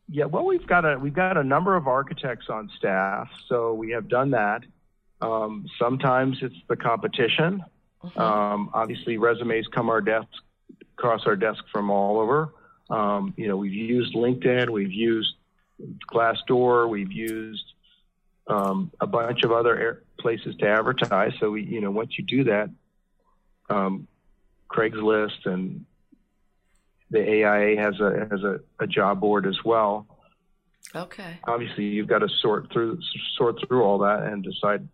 yeah. 0.10 0.26
Well, 0.26 0.46
we've 0.46 0.66
got 0.66 0.86
a 0.86 0.98
we've 0.98 1.14
got 1.14 1.38
a 1.38 1.44
number 1.44 1.76
of 1.76 1.88
architects 1.88 2.48
on 2.50 2.70
staff, 2.78 3.30
so 3.48 3.74
we 3.74 3.92
have 3.92 4.08
done 4.08 4.32
that. 4.32 4.64
Um, 5.22 5.66
sometimes 5.78 6.38
it's 6.42 6.56
the 6.68 6.76
competition. 6.76 7.64
Mm-hmm. 8.04 8.20
Um, 8.20 8.70
obviously, 8.74 9.18
resumes 9.18 9.68
come 9.68 9.90
our 9.90 10.02
desk 10.02 10.28
across 10.98 11.26
our 11.26 11.36
desk 11.36 11.64
from 11.72 11.90
all 11.90 12.20
over. 12.20 12.54
Um, 12.90 13.34
you 13.38 13.48
know, 13.48 13.58
we've 13.58 13.74
used 13.74 14.16
LinkedIn, 14.16 14.70
we've 14.70 14.92
used 14.92 15.34
Glassdoor, 16.12 16.90
we've 16.90 17.12
used 17.12 17.66
um, 18.48 18.92
a 19.00 19.08
bunch 19.08 19.44
of 19.44 19.52
other 19.52 19.78
air, 19.78 20.04
places 20.20 20.56
to 20.58 20.68
advertise. 20.68 21.34
So 21.40 21.52
we, 21.52 21.64
you 21.64 21.82
know, 21.82 21.92
once 21.92 22.18
you 22.18 22.24
do 22.26 22.46
that, 22.46 22.70
um, 23.70 24.08
Craigslist 24.72 25.46
and 25.46 25.86
the 27.12 27.20
AIA 27.20 27.82
has 27.82 28.00
a 28.00 28.28
has 28.30 28.44
a, 28.44 28.60
a 28.80 28.88
job 28.88 29.20
board 29.20 29.48
as 29.48 29.64
well. 29.64 30.06
Okay. 30.96 31.40
Obviously, 31.48 31.86
you've 31.86 32.08
got 32.08 32.20
to 32.20 32.30
sort 32.42 32.72
through 32.72 33.00
sort 33.38 33.58
through 33.68 33.84
all 33.84 34.00
that 34.00 34.24
and 34.24 34.44
decide. 34.44 34.88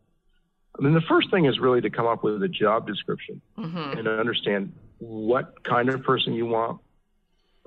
I 0.78 0.84
mean, 0.84 0.94
the 0.94 1.02
first 1.02 1.32
thing 1.32 1.46
is 1.46 1.58
really 1.60 1.82
to 1.82 1.90
come 1.90 2.06
up 2.06 2.24
with 2.24 2.44
a 2.44 2.50
job 2.50 2.86
description 2.86 3.42
Mm-hmm. 3.58 3.98
and 3.98 4.08
understand 4.08 4.74
what 4.98 5.64
kind 5.64 5.90
of 5.90 6.04
person 6.04 6.34
you 6.34 6.46
want, 6.46 6.82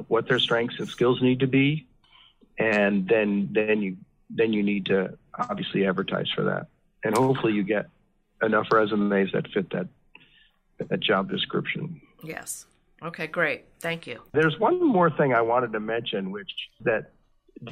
what 0.06 0.28
their 0.28 0.38
strengths 0.38 0.78
and 0.78 0.88
skills 0.88 1.20
need 1.20 1.40
to 1.40 1.46
be, 1.46 1.86
and 2.58 3.08
then 3.08 3.50
then 3.52 3.82
you 3.82 3.96
then 4.30 4.52
you 4.52 4.62
need 4.62 4.86
to 4.86 5.16
obviously 5.36 5.86
advertise 5.86 6.30
for 6.34 6.44
that, 6.44 6.68
and 7.04 7.16
hopefully 7.16 7.52
you 7.52 7.64
get 7.64 7.88
enough 8.42 8.70
resumes 8.70 9.32
that 9.32 9.48
fit 9.48 9.70
that 9.70 9.88
that 10.88 11.00
job 11.00 11.28
description. 11.28 12.00
Yes. 12.22 12.66
Okay, 13.02 13.28
great. 13.28 13.64
Thank 13.80 14.06
you. 14.06 14.20
There's 14.32 14.58
one 14.58 14.84
more 14.84 15.10
thing 15.10 15.32
I 15.32 15.40
wanted 15.40 15.72
to 15.72 15.80
mention, 15.80 16.30
which 16.30 16.50
that 16.80 17.12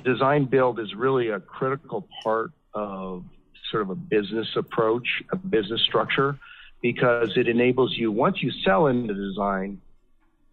design 0.05 0.45
build 0.45 0.79
is 0.79 0.95
really 0.95 1.31
a 1.31 1.41
critical 1.41 2.09
part 2.23 2.53
of 2.75 3.25
sort 3.71 3.83
of 3.83 3.91
a 3.91 3.95
business 3.97 4.49
approach, 4.55 5.23
a 5.33 5.37
business 5.37 5.83
structure, 5.83 6.39
because 6.81 7.37
it 7.37 7.49
enables 7.49 7.97
you 7.97 8.12
once 8.12 8.43
you 8.43 8.53
sell 8.65 8.87
into 8.87 9.15
design. 9.15 9.81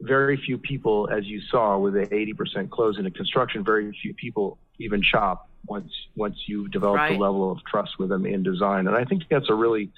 Very 0.03 0.37
few 0.37 0.57
people, 0.57 1.09
as 1.09 1.25
you 1.25 1.39
saw 1.49 1.77
with 1.77 1.93
the 1.93 2.07
80% 2.07 2.69
close 2.69 2.97
into 2.97 3.11
construction, 3.11 3.63
very 3.63 3.97
few 4.01 4.13
people 4.13 4.57
even 4.79 5.01
shop 5.01 5.49
once 5.65 5.91
once 6.15 6.35
you've 6.45 6.71
developed 6.71 6.99
Right. 6.99 7.15
a 7.15 7.19
level 7.19 7.49
of 7.51 7.59
trust 7.65 7.97
with 7.99 8.09
them 8.09 8.25
in 8.25 8.43
design. 8.43 8.87
And 8.87 8.95
I 8.95 9.05
think 9.05 9.23
that's 9.29 9.49
a 9.49 9.53
really 9.53 9.91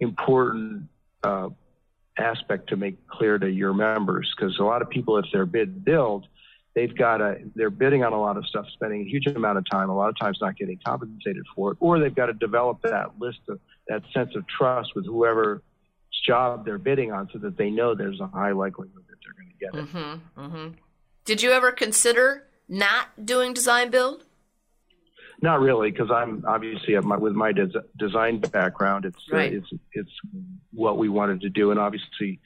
important 0.00 0.88
uh, 1.22 1.50
aspect 2.18 2.70
to 2.70 2.76
make 2.76 3.06
clear 3.06 3.38
to 3.38 3.48
your 3.48 3.72
members 3.72 4.32
because 4.36 4.58
a 4.58 4.64
lot 4.64 4.82
of 4.82 4.90
people, 4.90 5.16
if 5.18 5.26
they're 5.32 5.46
bid 5.46 5.84
build, 5.84 6.26
they've 6.74 6.96
got 6.96 7.20
a 7.20 7.38
they're 7.54 7.70
bidding 7.70 8.02
on 8.02 8.12
a 8.12 8.20
lot 8.20 8.36
of 8.36 8.44
stuff, 8.46 8.66
spending 8.72 9.02
a 9.02 9.04
huge 9.04 9.26
amount 9.28 9.58
of 9.58 9.64
time, 9.70 9.90
a 9.90 9.96
lot 9.96 10.08
of 10.08 10.18
times 10.18 10.38
not 10.40 10.56
getting 10.56 10.78
compensated 10.84 11.44
for 11.54 11.72
it, 11.72 11.76
or 11.80 12.00
they've 12.00 12.14
got 12.14 12.26
to 12.26 12.32
develop 12.32 12.82
that 12.82 13.18
list 13.20 13.40
of 13.48 13.60
that 13.88 14.02
sense 14.12 14.34
of 14.34 14.44
trust 14.48 14.90
with 14.96 15.06
whoever's 15.06 15.60
job 16.26 16.64
they're 16.64 16.78
bidding 16.78 17.12
on, 17.12 17.28
so 17.32 17.38
that 17.38 17.56
they 17.56 17.70
know 17.70 17.94
there's 17.94 18.20
a 18.20 18.26
high 18.26 18.52
likelihood 18.52 19.02
that 19.62 19.72
they're 19.72 19.82
going 19.82 19.86
to 19.86 19.92
get 19.92 20.02
it. 20.02 20.36
Mm-hmm. 20.36 20.40
Mm-hmm. 20.40 20.74
Did 21.24 21.42
you 21.42 21.52
ever 21.52 21.72
consider 21.72 22.44
not 22.68 23.24
doing 23.24 23.52
design 23.54 23.90
build? 23.90 24.24
Not 25.40 25.60
really, 25.60 25.90
because 25.90 26.10
I'm 26.10 26.44
obviously 26.46 26.94
my, 27.00 27.16
with 27.16 27.32
my 27.32 27.50
des- 27.50 27.82
design 27.98 28.38
background, 28.38 29.04
it's 29.04 29.18
uh, 29.32 29.38
it's 29.38 29.68
it's 29.92 30.10
what 30.72 30.98
we 30.98 31.08
wanted 31.08 31.40
to 31.40 31.48
do, 31.48 31.72
and 31.72 31.80
obviously, 31.80 32.38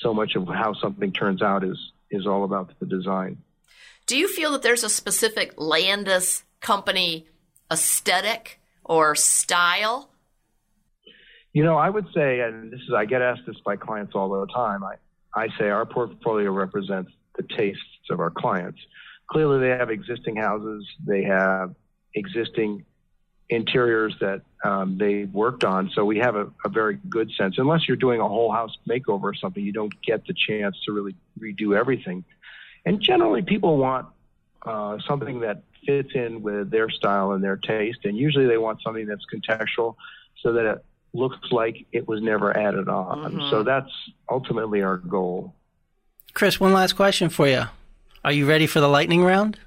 so 0.00 0.12
much 0.12 0.34
of 0.34 0.48
how 0.48 0.74
something 0.74 1.12
turns 1.12 1.42
out 1.42 1.62
is 1.62 1.78
is 2.10 2.26
all 2.26 2.42
about 2.42 2.72
the 2.80 2.86
design. 2.86 3.38
Do 4.06 4.16
you 4.16 4.26
feel 4.26 4.50
that 4.52 4.62
there's 4.62 4.82
a 4.82 4.90
specific 4.90 5.54
Landis 5.58 6.42
company 6.60 7.28
aesthetic 7.70 8.58
or 8.84 9.14
style? 9.14 10.10
You 11.52 11.62
know, 11.62 11.76
I 11.76 11.88
would 11.88 12.06
say, 12.12 12.40
and 12.40 12.72
this 12.72 12.80
is 12.80 12.92
I 12.96 13.04
get 13.04 13.22
asked 13.22 13.42
this 13.46 13.60
by 13.64 13.76
clients 13.76 14.16
all 14.16 14.28
the 14.28 14.46
time. 14.52 14.82
I 14.82 14.96
I 15.34 15.48
say 15.58 15.68
our 15.68 15.86
portfolio 15.86 16.50
represents 16.50 17.12
the 17.36 17.44
tastes 17.56 18.10
of 18.10 18.20
our 18.20 18.30
clients. 18.30 18.80
Clearly, 19.30 19.60
they 19.60 19.68
have 19.68 19.90
existing 19.90 20.36
houses, 20.36 20.86
they 21.06 21.22
have 21.22 21.74
existing 22.14 22.84
interiors 23.48 24.14
that 24.20 24.42
um, 24.64 24.98
they 24.98 25.24
worked 25.24 25.64
on, 25.64 25.90
so 25.94 26.04
we 26.04 26.18
have 26.18 26.36
a, 26.36 26.50
a 26.64 26.68
very 26.68 26.98
good 27.08 27.30
sense. 27.38 27.56
Unless 27.58 27.86
you're 27.88 27.96
doing 27.96 28.20
a 28.20 28.28
whole 28.28 28.52
house 28.52 28.76
makeover 28.88 29.24
or 29.24 29.34
something, 29.34 29.64
you 29.64 29.72
don't 29.72 29.94
get 30.02 30.26
the 30.26 30.34
chance 30.34 30.76
to 30.86 30.92
really 30.92 31.14
redo 31.38 31.76
everything. 31.76 32.24
And 32.84 33.00
generally, 33.00 33.42
people 33.42 33.76
want 33.76 34.06
uh, 34.62 34.98
something 35.06 35.40
that 35.40 35.62
fits 35.86 36.10
in 36.14 36.42
with 36.42 36.70
their 36.70 36.90
style 36.90 37.32
and 37.32 37.42
their 37.42 37.56
taste, 37.56 38.00
and 38.04 38.16
usually 38.16 38.46
they 38.46 38.58
want 38.58 38.82
something 38.82 39.06
that's 39.06 39.24
contextual, 39.32 39.96
so 40.42 40.52
that 40.52 40.66
it 40.66 40.84
looks 41.12 41.50
like 41.50 41.86
it 41.92 42.06
was 42.06 42.22
never 42.22 42.56
added 42.56 42.88
on. 42.88 43.32
Mm-hmm. 43.32 43.50
So 43.50 43.62
that's 43.62 43.90
ultimately 44.30 44.82
our 44.82 44.98
goal. 44.98 45.54
Chris, 46.34 46.60
one 46.60 46.72
last 46.72 46.94
question 46.94 47.28
for 47.28 47.48
you. 47.48 47.64
Are 48.24 48.32
you 48.32 48.46
ready 48.46 48.66
for 48.66 48.80
the 48.80 48.88
lightning 48.88 49.24
round? 49.24 49.58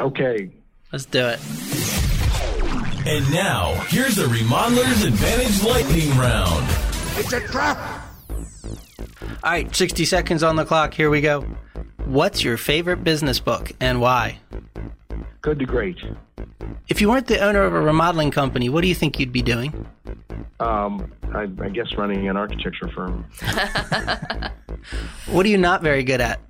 Okay, 0.00 0.50
Let's 0.92 1.04
do 1.04 1.26
it. 1.26 1.40
And 3.06 3.30
now, 3.32 3.74
here's 3.88 4.16
the 4.16 4.26
Remodeler's 4.26 5.04
Advantage 5.04 5.62
Lightning 5.62 6.16
Round. 6.16 6.66
It's 7.18 7.32
a 7.32 7.40
trap! 7.40 8.02
All 8.30 9.52
right, 9.52 9.74
60 9.74 10.04
seconds 10.04 10.42
on 10.42 10.56
the 10.56 10.64
clock. 10.64 10.94
Here 10.94 11.10
we 11.10 11.20
go. 11.20 11.42
What's 12.04 12.42
your 12.42 12.56
favorite 12.56 13.04
business 13.04 13.40
book 13.40 13.72
and 13.80 14.00
why? 14.00 14.38
Good 15.42 15.58
to 15.58 15.66
great. 15.66 15.98
If 16.88 17.00
you 17.00 17.08
weren't 17.08 17.26
the 17.26 17.40
owner 17.40 17.62
of 17.62 17.74
a 17.74 17.80
remodeling 17.80 18.30
company, 18.30 18.68
what 18.68 18.82
do 18.82 18.88
you 18.88 18.94
think 18.94 19.18
you'd 19.18 19.32
be 19.32 19.42
doing? 19.42 19.86
Um, 20.60 21.12
I, 21.34 21.42
I 21.60 21.68
guess 21.68 21.94
running 21.96 22.28
an 22.28 22.36
architecture 22.36 22.88
firm. 22.94 23.26
What 25.26 25.44
are 25.44 25.48
you 25.48 25.58
not 25.58 25.82
very 25.82 26.04
good 26.04 26.20
at? 26.20 26.40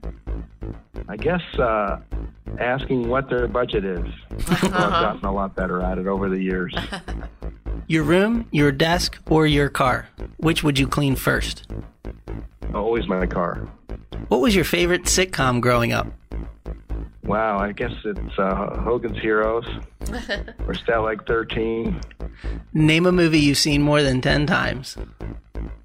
I 1.09 1.17
guess 1.17 1.43
uh, 1.59 2.01
asking 2.59 3.09
what 3.09 3.31
their 3.31 3.49
budget 3.49 3.85
is. 3.85 4.05
I've 4.49 4.61
gotten 4.71 5.25
a 5.25 5.33
lot 5.33 5.55
better 5.55 5.83
at 5.83 5.99
it 5.99 6.07
over 6.07 6.29
the 6.29 6.41
years. 6.41 6.75
Your 7.89 8.03
room, 8.03 8.49
your 8.51 8.73
desk, 8.73 9.17
or 9.31 9.47
your 9.47 9.69
car? 9.69 10.09
Which 10.39 10.65
would 10.65 10.77
you 10.77 10.89
clean 10.89 11.15
first? 11.15 11.69
Always 12.75 13.07
my 13.07 13.27
car. 13.27 13.69
What 14.27 14.41
was 14.41 14.57
your 14.57 14.65
favorite 14.65 15.05
sitcom 15.05 15.61
growing 15.61 15.93
up? 15.93 16.09
Wow, 17.27 17.59
I 17.59 17.73
guess 17.73 17.93
it's 18.05 18.39
uh, 18.39 18.81
Hogan's 18.83 19.19
Heroes 19.19 19.67
or 20.09 20.75
Stalag 20.75 21.27
13. 21.27 22.01
Name 22.73 23.07
a 23.07 23.13
movie 23.13 23.41
you've 23.41 23.59
seen 23.59 23.83
more 23.83 24.03
than 24.03 24.21
10 24.21 24.47
times. 24.47 24.97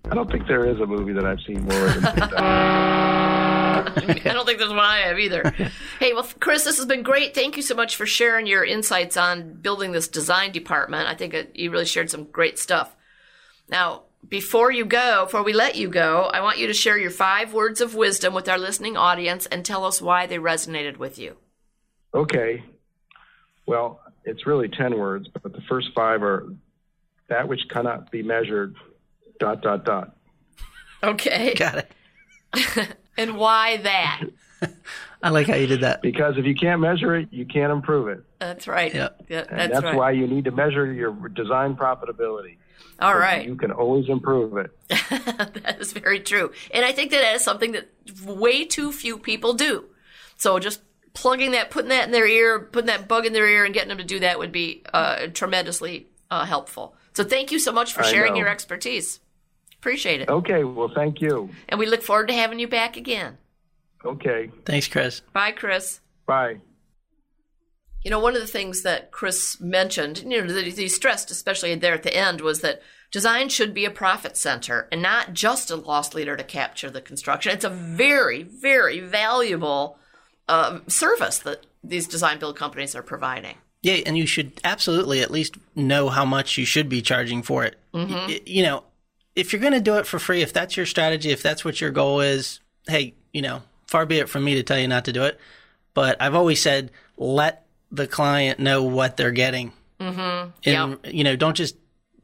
I 0.06 0.13
don't 0.13 0.30
think 0.30 0.47
there 0.47 0.67
is 0.69 0.80
a 0.80 0.86
movie 0.86 1.13
that 1.13 1.25
I've 1.25 1.39
seen 1.47 1.63
more 1.63 1.88
than 1.88 2.01
that. 2.01 2.34
I 3.82 4.34
don't 4.34 4.45
think 4.45 4.60
there's 4.60 4.69
one 4.69 4.80
I 4.80 4.99
have 4.99 5.17
either. 5.17 5.49
hey, 5.99 6.13
well, 6.13 6.27
Chris, 6.39 6.63
this 6.63 6.77
has 6.77 6.86
been 6.86 7.01
great. 7.01 7.34
Thank 7.34 7.58
you 7.58 7.63
so 7.63 7.73
much 7.73 7.95
for 7.95 8.06
sharing 8.06 8.45
your 8.45 8.63
insights 8.63 9.17
on 9.17 9.54
building 9.54 9.91
this 9.93 10.08
design 10.08 10.51
department. 10.51 11.08
I 11.08 11.15
think 11.15 11.34
it, 11.34 11.56
you 11.56 11.71
really 11.71 11.86
shared 11.86 12.12
some 12.12 12.25
great 12.25 12.60
stuff. 12.60 12.95
Now, 13.67 14.04
before 14.27 14.71
you 14.71 14.86
go, 14.86 15.25
before 15.25 15.43
we 15.43 15.53
let 15.53 15.75
you 15.75 15.89
go, 15.89 16.23
I 16.34 16.41
want 16.41 16.57
you 16.57 16.67
to 16.67 16.73
share 16.73 16.97
your 16.97 17.12
five 17.12 17.53
words 17.53 17.81
of 17.81 17.95
wisdom 17.95 18.34
with 18.34 18.47
our 18.47 18.57
listening 18.57 18.95
audience 18.97 19.45
and 19.47 19.65
tell 19.65 19.86
us 19.86 20.01
why 20.01 20.25
they 20.27 20.38
resonated 20.38 20.97
with 20.97 21.17
you. 21.17 21.38
Okay. 22.13 22.63
Well, 23.65 24.01
it's 24.23 24.45
really 24.45 24.67
10 24.69 24.97
words, 24.97 25.27
but 25.41 25.53
the 25.53 25.62
first 25.69 25.89
five 25.95 26.23
are 26.23 26.47
that 27.29 27.47
which 27.47 27.62
cannot 27.69 28.12
be 28.12 28.21
measured, 28.23 28.75
dot, 29.39 29.62
dot, 29.62 29.86
dot. 29.86 30.15
Okay. 31.03 31.53
Got 31.57 31.86
it. 32.53 32.88
And 33.17 33.38
why 33.38 33.77
that? 33.77 34.21
I 35.23 35.29
like 35.29 35.47
how 35.47 35.55
you 35.55 35.67
did 35.67 35.81
that. 35.81 36.01
Because 36.01 36.36
if 36.38 36.45
you 36.45 36.55
can't 36.55 36.81
measure 36.81 37.15
it, 37.15 37.27
you 37.31 37.45
can't 37.45 37.71
improve 37.71 38.07
it. 38.07 38.23
That's 38.39 38.67
right. 38.67 38.93
Yeah. 38.93 39.10
Yeah, 39.27 39.45
And 39.49 39.60
that's, 39.60 39.73
that's, 39.73 39.84
right. 39.84 39.95
why 39.95 40.12
you 40.12 40.27
need 40.27 40.45
to 40.45 40.51
measure 40.51 40.91
your 40.91 41.12
design 41.29 41.75
profitability. 41.75 42.57
All 42.99 43.17
right. 43.17 43.45
You 43.45 43.55
can 43.55 43.71
always 43.71 44.07
improve 44.09 44.57
it. 44.57 44.71
that 44.89 45.77
is 45.79 45.91
very 45.91 46.19
true. 46.19 46.51
And 46.71 46.85
I 46.85 46.91
think 46.91 47.11
that 47.11 47.21
that 47.21 47.35
is 47.35 47.43
something 47.43 47.71
that 47.71 47.89
way 48.23 48.65
too 48.65 48.91
few 48.91 49.17
people 49.17 49.53
do. 49.53 49.85
So 50.37 50.59
just 50.59 50.81
plugging 51.13 51.51
that, 51.51 51.71
putting 51.71 51.89
that 51.89 52.05
in 52.05 52.11
their 52.11 52.27
ear, 52.27 52.59
putting 52.59 52.87
that 52.87 53.07
bug 53.07 53.25
in 53.25 53.33
their 53.33 53.47
ear, 53.47 53.65
and 53.65 53.73
getting 53.73 53.89
them 53.89 53.97
to 53.97 54.03
do 54.03 54.19
that 54.19 54.39
would 54.39 54.51
be 54.51 54.83
uh, 54.93 55.27
tremendously 55.33 56.07
uh, 56.29 56.45
helpful. 56.45 56.95
So 57.13 57.23
thank 57.23 57.51
you 57.51 57.59
so 57.59 57.71
much 57.71 57.93
for 57.93 58.03
sharing 58.03 58.35
your 58.35 58.47
expertise. 58.47 59.19
Appreciate 59.77 60.21
it. 60.21 60.29
Okay, 60.29 60.63
well, 60.63 60.91
thank 60.93 61.21
you. 61.21 61.49
And 61.67 61.79
we 61.79 61.87
look 61.87 62.03
forward 62.03 62.27
to 62.27 62.33
having 62.33 62.59
you 62.59 62.67
back 62.67 62.97
again. 62.97 63.37
Okay, 64.05 64.51
Thanks, 64.65 64.87
Chris. 64.87 65.21
Bye, 65.33 65.51
Chris. 65.51 65.99
bye. 66.25 66.57
You 68.03 68.11
know, 68.11 68.19
one 68.19 68.35
of 68.35 68.41
the 68.41 68.47
things 68.47 68.81
that 68.81 69.11
Chris 69.11 69.59
mentioned, 69.59 70.19
you 70.19 70.41
know, 70.41 70.53
that 70.53 70.65
he 70.65 70.87
stressed, 70.87 71.29
especially 71.31 71.75
there 71.75 71.93
at 71.93 72.03
the 72.03 72.15
end, 72.15 72.41
was 72.41 72.61
that 72.61 72.81
design 73.11 73.49
should 73.49 73.73
be 73.73 73.85
a 73.85 73.91
profit 73.91 74.35
center 74.37 74.87
and 74.91 75.01
not 75.01 75.33
just 75.33 75.69
a 75.69 75.75
loss 75.75 76.13
leader 76.13 76.35
to 76.35 76.43
capture 76.43 76.89
the 76.89 77.01
construction. 77.01 77.51
It's 77.51 77.65
a 77.65 77.69
very, 77.69 78.43
very 78.43 78.99
valuable 78.99 79.99
uh, 80.47 80.79
service 80.87 81.39
that 81.39 81.65
these 81.83 82.07
design 82.07 82.39
build 82.39 82.55
companies 82.57 82.95
are 82.95 83.03
providing. 83.03 83.55
Yeah, 83.83 83.95
and 84.05 84.17
you 84.17 84.27
should 84.27 84.59
absolutely 84.63 85.21
at 85.21 85.31
least 85.31 85.57
know 85.75 86.09
how 86.09 86.25
much 86.25 86.57
you 86.57 86.65
should 86.65 86.87
be 86.87 87.01
charging 87.01 87.41
for 87.41 87.63
it. 87.65 87.77
Y- 87.93 88.41
you 88.45 88.63
know, 88.63 88.83
if 89.35 89.51
you're 89.51 89.61
going 89.61 89.73
to 89.73 89.79
do 89.81 89.95
it 89.95 90.05
for 90.05 90.19
free, 90.19 90.41
if 90.41 90.53
that's 90.53 90.77
your 90.77 90.85
strategy, 90.85 91.31
if 91.31 91.41
that's 91.41 91.65
what 91.65 91.81
your 91.81 91.89
goal 91.89 92.21
is, 92.21 92.59
hey, 92.87 93.15
you 93.33 93.41
know, 93.41 93.63
far 93.87 94.05
be 94.05 94.19
it 94.19 94.29
from 94.29 94.43
me 94.43 94.55
to 94.55 94.63
tell 94.63 94.77
you 94.77 94.87
not 94.87 95.05
to 95.05 95.13
do 95.13 95.23
it. 95.23 95.39
But 95.93 96.21
I've 96.21 96.35
always 96.35 96.61
said, 96.61 96.91
let 97.17 97.65
the 97.91 98.08
client 98.08 98.60
know 98.60 98.84
what 98.84 99.17
they're 99.17 99.32
getting. 99.32 99.73
Mm-hmm. 99.99 100.49
And, 100.65 100.97
you 101.06 101.23
know, 101.23 101.36
don't 101.36 101.56
just 101.56 101.75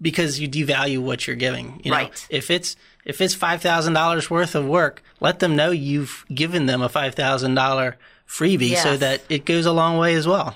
because 0.01 0.39
you 0.39 0.47
devalue 0.47 0.99
what 0.99 1.27
you're 1.27 1.35
giving. 1.35 1.81
You 1.83 1.91
know, 1.91 1.97
Right. 1.97 2.27
if 2.29 2.49
it's 2.51 2.75
if 3.05 3.21
it's 3.21 3.33
five 3.33 3.61
thousand 3.61 3.93
dollars 3.93 4.29
worth 4.29 4.55
of 4.55 4.65
work, 4.65 5.01
let 5.19 5.39
them 5.39 5.55
know 5.55 5.71
you've 5.71 6.25
given 6.33 6.65
them 6.65 6.81
a 6.81 6.89
five 6.89 7.15
thousand 7.15 7.55
dollar 7.55 7.97
freebie 8.27 8.75
so 8.75 8.97
that 8.97 9.21
it 9.29 9.45
goes 9.45 9.65
a 9.65 9.71
long 9.71 9.97
way 9.97 10.15
as 10.15 10.27
well. 10.27 10.55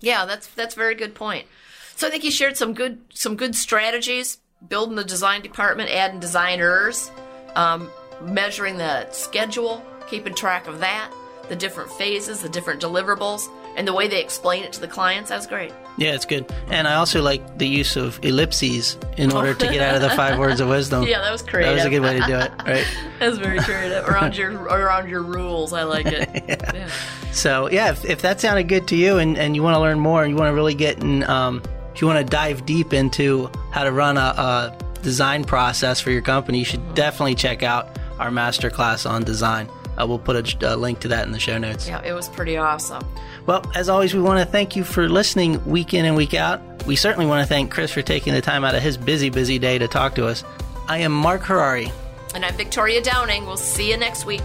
Yeah, 0.00 0.24
that's 0.24 0.46
that's 0.48 0.74
a 0.74 0.78
very 0.78 0.94
good 0.94 1.14
point. 1.14 1.46
So 1.94 2.06
I 2.06 2.10
think 2.10 2.24
you 2.24 2.30
shared 2.30 2.56
some 2.56 2.74
good 2.74 3.00
some 3.14 3.36
good 3.36 3.54
strategies, 3.54 4.38
building 4.66 4.96
the 4.96 5.04
design 5.04 5.42
department, 5.42 5.90
adding 5.90 6.20
designers, 6.20 7.10
um, 7.54 7.88
measuring 8.22 8.76
the 8.78 9.10
schedule, 9.12 9.82
keeping 10.08 10.34
track 10.34 10.66
of 10.66 10.80
that, 10.80 11.10
the 11.48 11.56
different 11.56 11.90
phases, 11.92 12.42
the 12.42 12.48
different 12.48 12.80
deliverables, 12.80 13.48
and 13.76 13.86
the 13.86 13.92
way 13.92 14.08
they 14.08 14.20
explain 14.20 14.64
it 14.64 14.72
to 14.74 14.80
the 14.80 14.88
clients. 14.88 15.30
That 15.30 15.36
was 15.36 15.46
great. 15.46 15.72
Yeah, 15.98 16.14
it's 16.14 16.24
good. 16.24 16.50
And 16.68 16.86
I 16.86 16.94
also 16.94 17.22
like 17.22 17.58
the 17.58 17.66
use 17.66 17.96
of 17.96 18.18
ellipses 18.22 18.98
in 19.16 19.32
order 19.32 19.54
to 19.54 19.66
get 19.66 19.80
out 19.80 19.96
of 19.96 20.02
the 20.02 20.10
five 20.10 20.38
words 20.40 20.60
of 20.60 20.68
wisdom. 20.68 21.04
Yeah, 21.04 21.20
that 21.20 21.32
was 21.32 21.42
creative. 21.42 21.76
That 21.76 21.84
was 21.84 21.86
a 21.86 21.90
good 21.90 22.02
way 22.02 22.18
to 22.18 22.26
do 22.26 22.36
it, 22.36 22.52
right? 22.66 22.86
That 23.18 23.30
was 23.30 23.38
very 23.38 23.58
creative 23.60 24.06
around 24.06 24.36
your 24.36 24.52
around 24.64 25.08
your 25.08 25.22
rules. 25.22 25.72
I 25.72 25.84
like 25.84 26.04
it. 26.04 26.28
yeah. 26.74 26.90
So, 27.32 27.70
yeah, 27.70 27.92
if, 27.92 28.04
if 28.04 28.22
that 28.22 28.40
sounded 28.40 28.68
good 28.68 28.88
to 28.88 28.96
you 28.96 29.16
and, 29.16 29.38
and 29.38 29.56
you 29.56 29.62
want 29.62 29.74
to 29.74 29.80
learn 29.80 29.98
more 29.98 30.22
and 30.22 30.30
you 30.30 30.36
want 30.36 30.50
to 30.50 30.54
really 30.54 30.74
get 30.74 31.02
in, 31.02 31.22
um, 31.24 31.62
if 31.94 32.02
you 32.02 32.06
want 32.06 32.18
to 32.18 32.30
dive 32.30 32.66
deep 32.66 32.92
into 32.92 33.50
how 33.70 33.84
to 33.84 33.92
run 33.92 34.18
a, 34.18 34.20
a 34.20 34.78
design 35.02 35.44
process 35.44 35.98
for 35.98 36.10
your 36.10 36.20
company, 36.20 36.58
you 36.58 36.64
should 36.64 36.94
definitely 36.94 37.34
check 37.34 37.62
out 37.62 37.98
our 38.18 38.30
masterclass 38.30 39.08
on 39.08 39.24
design. 39.24 39.68
Uh, 39.98 40.06
we'll 40.06 40.18
put 40.18 40.36
a, 40.62 40.74
a 40.74 40.76
link 40.76 41.00
to 41.00 41.08
that 41.08 41.26
in 41.26 41.32
the 41.32 41.40
show 41.40 41.58
notes. 41.58 41.88
Yeah, 41.88 42.02
it 42.02 42.12
was 42.12 42.28
pretty 42.28 42.56
awesome. 42.56 43.02
Well, 43.46 43.64
as 43.74 43.88
always, 43.88 44.14
we 44.14 44.20
want 44.20 44.40
to 44.40 44.46
thank 44.46 44.76
you 44.76 44.84
for 44.84 45.08
listening 45.08 45.64
week 45.64 45.94
in 45.94 46.04
and 46.04 46.16
week 46.16 46.34
out. 46.34 46.60
We 46.86 46.96
certainly 46.96 47.26
want 47.26 47.42
to 47.42 47.48
thank 47.48 47.70
Chris 47.70 47.92
for 47.92 48.02
taking 48.02 48.34
the 48.34 48.40
time 48.42 48.64
out 48.64 48.74
of 48.74 48.82
his 48.82 48.96
busy, 48.96 49.30
busy 49.30 49.58
day 49.58 49.78
to 49.78 49.88
talk 49.88 50.14
to 50.16 50.26
us. 50.26 50.44
I 50.88 50.98
am 50.98 51.12
Mark 51.12 51.42
Harari. 51.42 51.90
And 52.34 52.44
I'm 52.44 52.54
Victoria 52.54 53.02
Downing. 53.02 53.46
We'll 53.46 53.56
see 53.56 53.90
you 53.90 53.96
next 53.96 54.26
week. 54.26 54.44